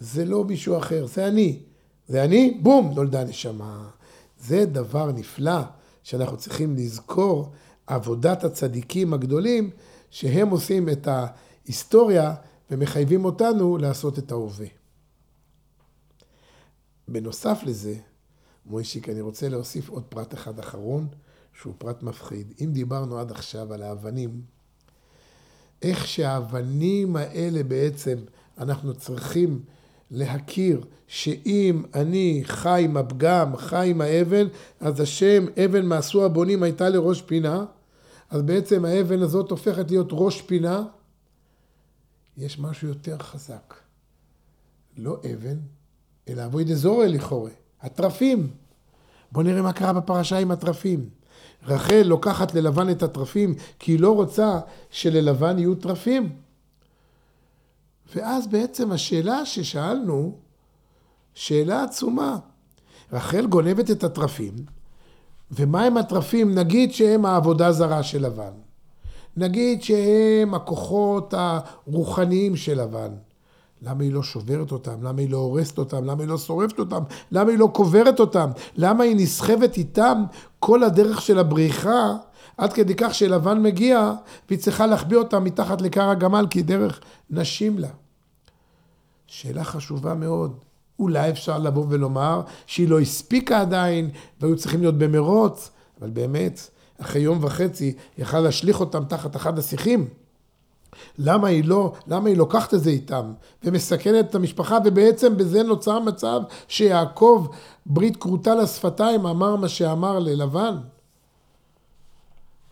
זה 0.00 0.24
לא 0.24 0.44
מישהו 0.44 0.78
אחר, 0.78 1.06
זה 1.06 1.28
אני. 1.28 1.58
זה 2.08 2.24
אני, 2.24 2.58
בום, 2.62 2.92
נולדה 2.94 3.24
נשמה. 3.24 3.88
זה 4.40 4.66
דבר 4.66 5.12
נפלא 5.12 5.60
שאנחנו 6.02 6.36
צריכים 6.36 6.76
לזכור 6.76 7.52
עבודת 7.86 8.44
הצדיקים 8.44 9.14
הגדולים, 9.14 9.70
שהם 10.10 10.50
עושים 10.50 10.88
את 10.88 11.08
ההיסטוריה 11.08 12.34
ומחייבים 12.70 13.24
אותנו 13.24 13.78
לעשות 13.78 14.18
את 14.18 14.32
ההווה. 14.32 14.66
בנוסף 17.08 17.60
לזה, 17.64 17.94
מוישיק, 18.66 19.08
אני 19.08 19.20
רוצה 19.20 19.48
להוסיף 19.48 19.88
עוד 19.88 20.02
פרט 20.08 20.34
אחד 20.34 20.58
אחרון, 20.58 21.08
שהוא 21.60 21.74
פרט 21.78 22.02
מפחיד. 22.02 22.54
אם 22.60 22.72
דיברנו 22.72 23.18
עד 23.18 23.30
עכשיו 23.30 23.72
על 23.72 23.82
האבנים, 23.82 24.40
איך 25.82 26.06
שהאבנים 26.06 27.16
האלה 27.16 27.62
בעצם, 27.62 28.18
אנחנו 28.58 28.94
צריכים 28.94 29.62
להכיר 30.10 30.84
שאם 31.06 31.82
אני 31.94 32.40
חי 32.44 32.82
עם 32.84 32.96
הפגם, 32.96 33.56
חי 33.56 33.90
עם 33.90 34.00
האבן, 34.00 34.46
אז 34.80 35.00
השם 35.00 35.46
אבן 35.64 35.86
מעשו 35.86 36.24
הבונים 36.24 36.62
הייתה 36.62 36.88
לראש 36.88 37.22
פינה, 37.22 37.64
אז 38.30 38.42
בעצם 38.42 38.84
האבן 38.84 39.22
הזאת 39.22 39.50
הופכת 39.50 39.90
להיות 39.90 40.08
ראש 40.10 40.42
פינה. 40.42 40.84
יש 42.36 42.58
משהו 42.58 42.88
יותר 42.88 43.18
חזק. 43.18 43.74
לא 44.96 45.20
אבן, 45.34 45.56
אלא 46.28 46.44
אבוי 46.44 46.64
דזורי 46.64 47.08
לכאורה, 47.08 47.50
התרפים. 47.80 48.50
בואו 49.32 49.44
נראה 49.44 49.62
מה 49.62 49.72
קרה 49.72 49.92
בפרשה 49.92 50.38
עם 50.38 50.50
התרפים. 50.50 51.17
רחל 51.66 52.02
לוקחת 52.04 52.54
ללבן 52.54 52.90
את 52.90 53.02
התרפים, 53.02 53.54
כי 53.78 53.92
היא 53.92 54.00
לא 54.00 54.14
רוצה 54.14 54.60
שללבן 54.90 55.58
יהיו 55.58 55.74
תרפים. 55.74 56.32
ואז 58.14 58.46
בעצם 58.46 58.92
השאלה 58.92 59.46
ששאלנו, 59.46 60.36
שאלה 61.34 61.82
עצומה. 61.82 62.36
רחל 63.12 63.46
גונבת 63.46 63.90
את 63.90 64.04
התרפים, 64.04 64.54
ומה 65.50 65.84
הם 65.84 65.96
התרפים? 65.96 66.54
נגיד 66.54 66.92
שהם 66.92 67.26
העבודה 67.26 67.72
זרה 67.72 68.02
של 68.02 68.26
לבן. 68.26 68.52
נגיד 69.36 69.82
שהם 69.82 70.54
הכוחות 70.54 71.34
הרוחניים 71.36 72.56
של 72.56 72.80
לבן. 72.82 73.10
למה 73.82 74.02
היא 74.02 74.12
לא 74.12 74.22
שוברת 74.22 74.72
אותם? 74.72 75.02
למה 75.02 75.20
היא 75.20 75.30
לא 75.30 75.36
הורסת 75.36 75.78
אותם? 75.78 76.04
למה 76.04 76.22
היא 76.22 76.28
לא 76.28 76.38
שורפת 76.38 76.78
אותם? 76.78 77.02
למה 77.32 77.50
היא 77.50 77.58
לא 77.58 77.70
קוברת 77.72 78.20
אותם? 78.20 78.50
למה 78.76 79.04
היא 79.04 79.16
נסחבת 79.16 79.76
איתם 79.76 80.24
כל 80.58 80.84
הדרך 80.84 81.22
של 81.22 81.38
הבריחה, 81.38 82.16
עד 82.56 82.72
כדי 82.72 82.94
כך 82.96 83.14
שלבן 83.14 83.62
מגיע 83.62 84.12
והיא 84.48 84.58
צריכה 84.58 84.86
להחביא 84.86 85.16
אותם 85.16 85.44
מתחת 85.44 85.80
לכר 85.80 86.10
הגמל 86.10 86.46
כי 86.50 86.62
דרך 86.62 87.00
נשים 87.30 87.78
לה. 87.78 87.88
שאלה 89.26 89.64
חשובה 89.64 90.14
מאוד. 90.14 90.58
אולי 90.98 91.30
אפשר 91.30 91.58
לבוא 91.58 91.84
ולומר 91.88 92.42
שהיא 92.66 92.88
לא 92.88 93.00
הספיקה 93.00 93.60
עדיין 93.60 94.10
והיו 94.40 94.56
צריכים 94.56 94.80
להיות 94.80 94.98
במרוץ, 94.98 95.70
אבל 96.00 96.10
באמת, 96.10 96.70
אחרי 97.00 97.22
יום 97.22 97.38
וחצי 97.44 97.94
יכל 98.18 98.40
להשליך 98.40 98.80
אותם 98.80 99.04
תחת 99.04 99.36
אחד 99.36 99.58
השיחים. 99.58 100.08
למה 101.18 101.48
היא 101.48 101.64
לא, 101.64 101.92
למה 102.06 102.28
היא 102.28 102.36
לוקחת 102.36 102.74
את 102.74 102.80
זה 102.80 102.90
איתם 102.90 103.32
ומסכנת 103.64 104.30
את 104.30 104.34
המשפחה 104.34 104.78
ובעצם 104.84 105.36
בזה 105.36 105.62
נוצר 105.62 106.00
מצב 106.00 106.40
שיעקב 106.68 107.46
ברית 107.86 108.16
כרותה 108.16 108.54
לשפתיים 108.54 109.26
אמר 109.26 109.56
מה 109.56 109.68
שאמר 109.68 110.18
ללבן. 110.18 110.76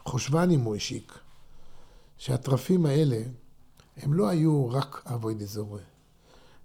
חושבני 0.04 0.56
מוישיק 0.56 1.18
שהתרפים 2.18 2.86
האלה 2.86 3.18
הם 3.96 4.14
לא 4.14 4.28
היו 4.28 4.68
רק 4.70 5.02
אבוי 5.14 5.34
דזורי. 5.34 5.82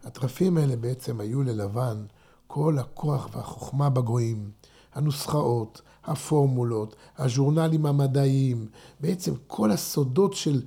התרפים 0.03 0.57
האלה 0.57 0.75
בעצם 0.75 1.19
היו 1.19 1.43
ללבן 1.43 2.05
כל 2.47 2.77
הכוח 2.79 3.29
והחוכמה 3.31 3.89
בגויים, 3.89 4.51
הנוסחאות, 4.93 5.81
הפורמולות, 6.05 6.95
הז'ורנלים 7.17 7.85
המדעיים, 7.85 8.67
בעצם 8.99 9.33
כל 9.47 9.71
הסודות 9.71 10.33
של, 10.33 10.61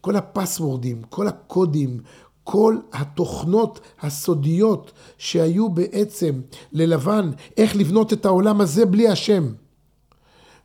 כל 0.00 0.16
הפסוורדים, 0.16 1.02
כל 1.02 1.28
הקודים, 1.28 2.00
כל 2.44 2.76
התוכנות 2.92 3.80
הסודיות 4.00 4.92
שהיו 5.18 5.68
בעצם 5.68 6.40
ללבן, 6.72 7.30
איך 7.56 7.76
לבנות 7.76 8.12
את 8.12 8.24
העולם 8.24 8.60
הזה 8.60 8.86
בלי 8.86 9.08
השם. 9.08 9.52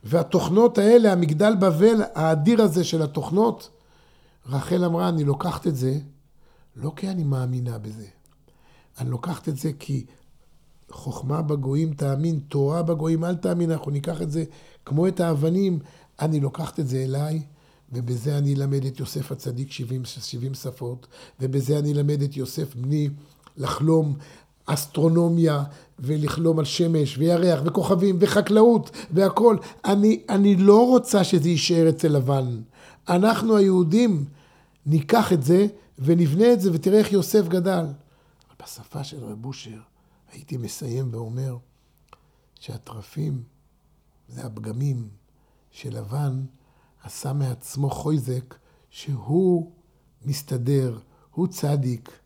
והתוכנות 0.04 0.78
האלה, 0.78 1.12
המגדל 1.12 1.54
בבל 1.60 2.02
האדיר 2.14 2.62
הזה 2.62 2.84
של 2.84 3.02
התוכנות, 3.02 3.70
רחל 4.46 4.84
אמרה, 4.84 5.08
אני 5.08 5.24
לוקחת 5.24 5.66
את 5.66 5.76
זה 5.76 5.98
לא 6.76 6.92
כי 6.96 7.08
אני 7.08 7.24
מאמינה 7.24 7.78
בזה. 7.78 8.06
אני 8.98 9.10
לוקחת 9.10 9.48
את 9.48 9.56
זה 9.56 9.70
כי 9.78 10.06
חוכמה 10.90 11.42
בגויים 11.42 11.94
תאמין, 11.94 12.40
תורה 12.48 12.82
בגויים 12.82 13.24
אל 13.24 13.36
תאמין, 13.36 13.70
אנחנו 13.70 13.90
ניקח 13.90 14.22
את 14.22 14.30
זה 14.30 14.44
כמו 14.84 15.08
את 15.08 15.20
האבנים, 15.20 15.78
אני 16.20 16.40
לוקחת 16.40 16.80
את 16.80 16.88
זה 16.88 17.02
אליי, 17.02 17.42
ובזה 17.92 18.38
אני 18.38 18.54
אלמד 18.54 18.84
את 18.84 19.00
יוסף 19.00 19.32
הצדיק 19.32 19.72
70, 19.72 20.04
70 20.04 20.54
שפות, 20.54 21.06
ובזה 21.40 21.78
אני 21.78 21.92
אלמד 21.92 22.22
את 22.22 22.36
יוסף 22.36 22.74
בני 22.74 23.08
לחלום 23.56 24.16
אסטרונומיה 24.66 25.64
ולחלום 25.98 26.58
על 26.58 26.64
שמש 26.64 27.18
וירח 27.18 27.60
וכוכבים 27.64 28.16
וחקלאות 28.20 28.90
והכול. 29.10 29.58
אני, 29.84 30.22
אני 30.28 30.56
לא 30.56 30.86
רוצה 30.86 31.24
שזה 31.24 31.48
יישאר 31.48 31.88
אצל 31.88 32.08
לבן. 32.08 32.60
אנחנו 33.08 33.56
היהודים 33.56 34.24
ניקח 34.86 35.32
את 35.32 35.42
זה 35.42 35.66
ונבנה 35.98 36.52
את 36.52 36.60
זה 36.60 36.70
ותראה 36.72 36.98
איך 36.98 37.12
יוסף 37.12 37.48
גדל. 37.48 37.86
בשפה 38.62 39.04
של 39.04 39.24
רב 39.24 39.46
אושר 39.46 39.95
הייתי 40.32 40.56
מסיים 40.56 41.08
ואומר 41.14 41.58
שהתרפים 42.54 43.44
זה 44.28 44.46
הפגמים 44.46 45.08
שלבן 45.70 46.44
עשה 47.02 47.32
מעצמו 47.32 47.90
חויזק 47.90 48.54
שהוא 48.90 49.72
מסתדר, 50.24 50.98
הוא 51.30 51.48
צדיק. 51.48 52.18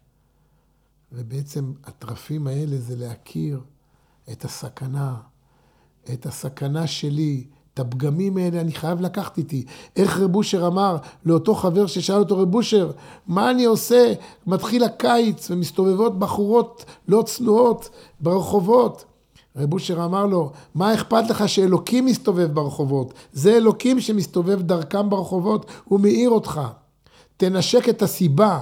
ובעצם 1.13 1.73
התרפים 1.85 2.47
האלה 2.47 2.79
זה 2.79 2.97
להכיר 2.97 3.65
את 4.33 4.45
הסכנה, 4.45 5.21
את 6.13 6.27
הסכנה 6.27 6.87
שלי, 6.87 7.47
הפגמים 7.81 8.37
האלה 8.37 8.61
אני 8.61 8.72
חייב 8.72 9.01
לקחת 9.01 9.39
איתי. 9.39 9.64
איך 9.97 10.20
רב 10.20 10.37
אושר 10.37 10.66
אמר 10.66 10.97
לאותו 11.26 11.55
חבר 11.55 11.87
ששאל 11.87 12.16
אותו, 12.16 12.39
רב 12.39 12.55
אושר, 12.55 12.91
מה 13.26 13.51
אני 13.51 13.64
עושה? 13.64 14.12
מתחיל 14.47 14.85
הקיץ 14.85 15.51
ומסתובבות 15.51 16.18
בחורות 16.18 16.85
לא 17.09 17.22
צנועות 17.26 17.91
ברחובות. 18.20 19.05
רב 19.57 19.72
אושר 19.72 20.05
אמר 20.05 20.26
לו, 20.26 20.51
מה 20.74 20.95
אכפת 20.95 21.31
לך 21.31 21.49
שאלוקים 21.49 22.07
מסתובב 22.07 22.55
ברחובות? 22.55 23.14
זה 23.33 23.57
אלוקים 23.57 24.01
שמסתובב 24.01 24.62
דרכם 24.62 25.11
ברחובות, 25.11 25.66
הוא 25.85 26.01
מאיר 26.01 26.31
אותך. 26.31 26.61
תנשק 27.37 27.89
את 27.89 28.03
הסיבה, 28.03 28.59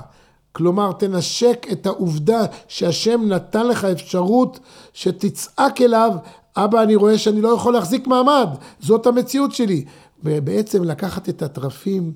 כלומר, 0.53 0.93
תנשק 0.93 1.67
את 1.73 1.87
העובדה 1.87 2.41
שהשם 2.69 3.21
נתן 3.25 3.67
לך 3.67 3.85
אפשרות 3.85 4.61
שתצעק 4.93 5.81
אליו, 5.81 6.13
אבא, 6.57 6.83
אני 6.83 6.97
רואה 6.97 7.19
שאני 7.19 7.41
לא 7.41 7.49
יכול 7.49 7.73
להחזיק 7.73 8.07
מעמד, 8.07 8.49
זאת 8.81 9.07
המציאות 9.07 9.53
שלי. 9.53 9.85
ובעצם 10.25 10.85
לקחת 10.85 11.29
את 11.29 11.43
התרפים, 11.43 12.13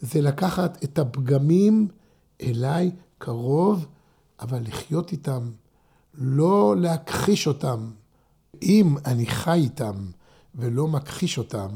זה 0.00 0.20
לקחת 0.20 0.84
את 0.84 0.98
הפגמים 0.98 1.88
אליי 2.42 2.90
קרוב, 3.18 3.86
אבל 4.40 4.62
לחיות 4.62 5.12
איתם, 5.12 5.50
לא 6.14 6.74
להכחיש 6.78 7.46
אותם. 7.46 7.90
אם 8.62 8.94
אני 9.06 9.26
חי 9.26 9.58
איתם 9.58 9.94
ולא 10.54 10.88
מכחיש 10.88 11.38
אותם, 11.38 11.68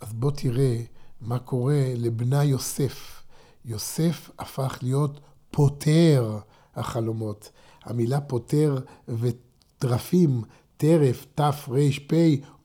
אז 0.00 0.12
בוא 0.12 0.30
תראה 0.30 0.80
מה 1.20 1.38
קורה 1.38 1.92
לבנה 1.96 2.44
יוסף. 2.44 3.22
יוסף 3.64 4.30
הפך 4.38 4.78
להיות 4.82 5.20
פותר 5.50 6.38
החלומות. 6.76 7.50
המילה 7.84 8.20
פותר 8.20 8.78
וטרפים, 9.08 10.42
טרף, 10.84 11.26
תר"פ, 11.34 12.12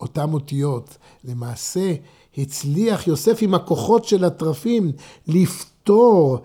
אותם 0.01 0.33
אותיות. 0.33 0.97
למעשה, 1.23 1.93
הצליח 2.37 3.07
יוסף 3.07 3.37
עם 3.41 3.53
הכוחות 3.53 4.05
של 4.05 4.23
הטרפים 4.23 4.91
לפתור, 5.27 6.39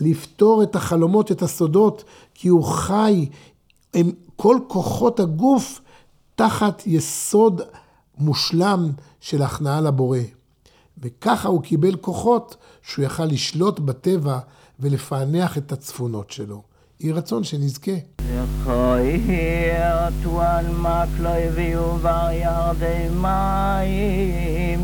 לפתור 0.00 0.62
את 0.62 0.76
החלומות, 0.76 1.32
את 1.32 1.42
הסודות, 1.42 2.04
כי 2.34 2.48
הוא 2.48 2.64
חי 2.64 3.28
עם 3.94 4.12
כל 4.36 4.58
כוחות 4.68 5.20
הגוף 5.20 5.80
תחת 6.34 6.82
יסוד 6.86 7.62
מושלם 8.18 8.90
של 9.20 9.42
הכנעה 9.42 9.80
לבורא. 9.80 10.18
וככה 10.98 11.48
הוא 11.48 11.62
קיבל 11.62 11.96
כוחות 11.96 12.56
שהוא 12.82 13.04
יכל 13.04 13.24
לשלוט 13.24 13.78
בטבע 13.78 14.38
ולפענח 14.80 15.58
את 15.58 15.72
הצפונות 15.72 16.30
שלו. 16.30 16.62
יהי 17.00 17.12
רצון 17.12 17.44
שנזכה. 17.44 17.90
זכויר 18.60 20.10
טואל 20.22 20.66
מקלוי 20.68 21.48
ויובר 21.54 22.28
ירדי 22.32 23.08
מים 23.20 24.80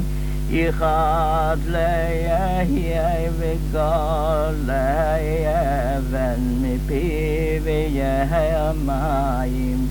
אחד 0.68 1.56
ליהיה 1.66 3.30
וגול 3.38 4.70
אבן 5.96 6.40
מפי 6.62 7.58
ויהיה 7.62 8.72
מים 8.86 9.86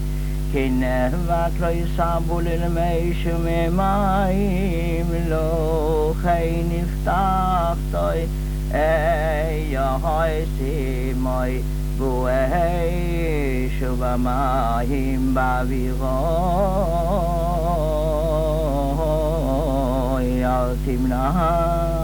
כי 0.51 0.69
נהבת 0.69 1.51
לא 1.59 1.67
יסבו 1.67 2.39
ללמי 2.39 3.13
שממים 3.23 5.05
לא 5.29 6.13
חי 6.21 6.63
נפתח 6.69 7.77
תוי 7.91 8.25
יהי 8.74 10.44
סימוי 10.58 11.62
בואי 11.98 13.68
שוב 13.78 14.02
המים 14.02 15.34
באווירו 15.34 16.16
אל 20.44 20.76
תמנע 20.84 22.03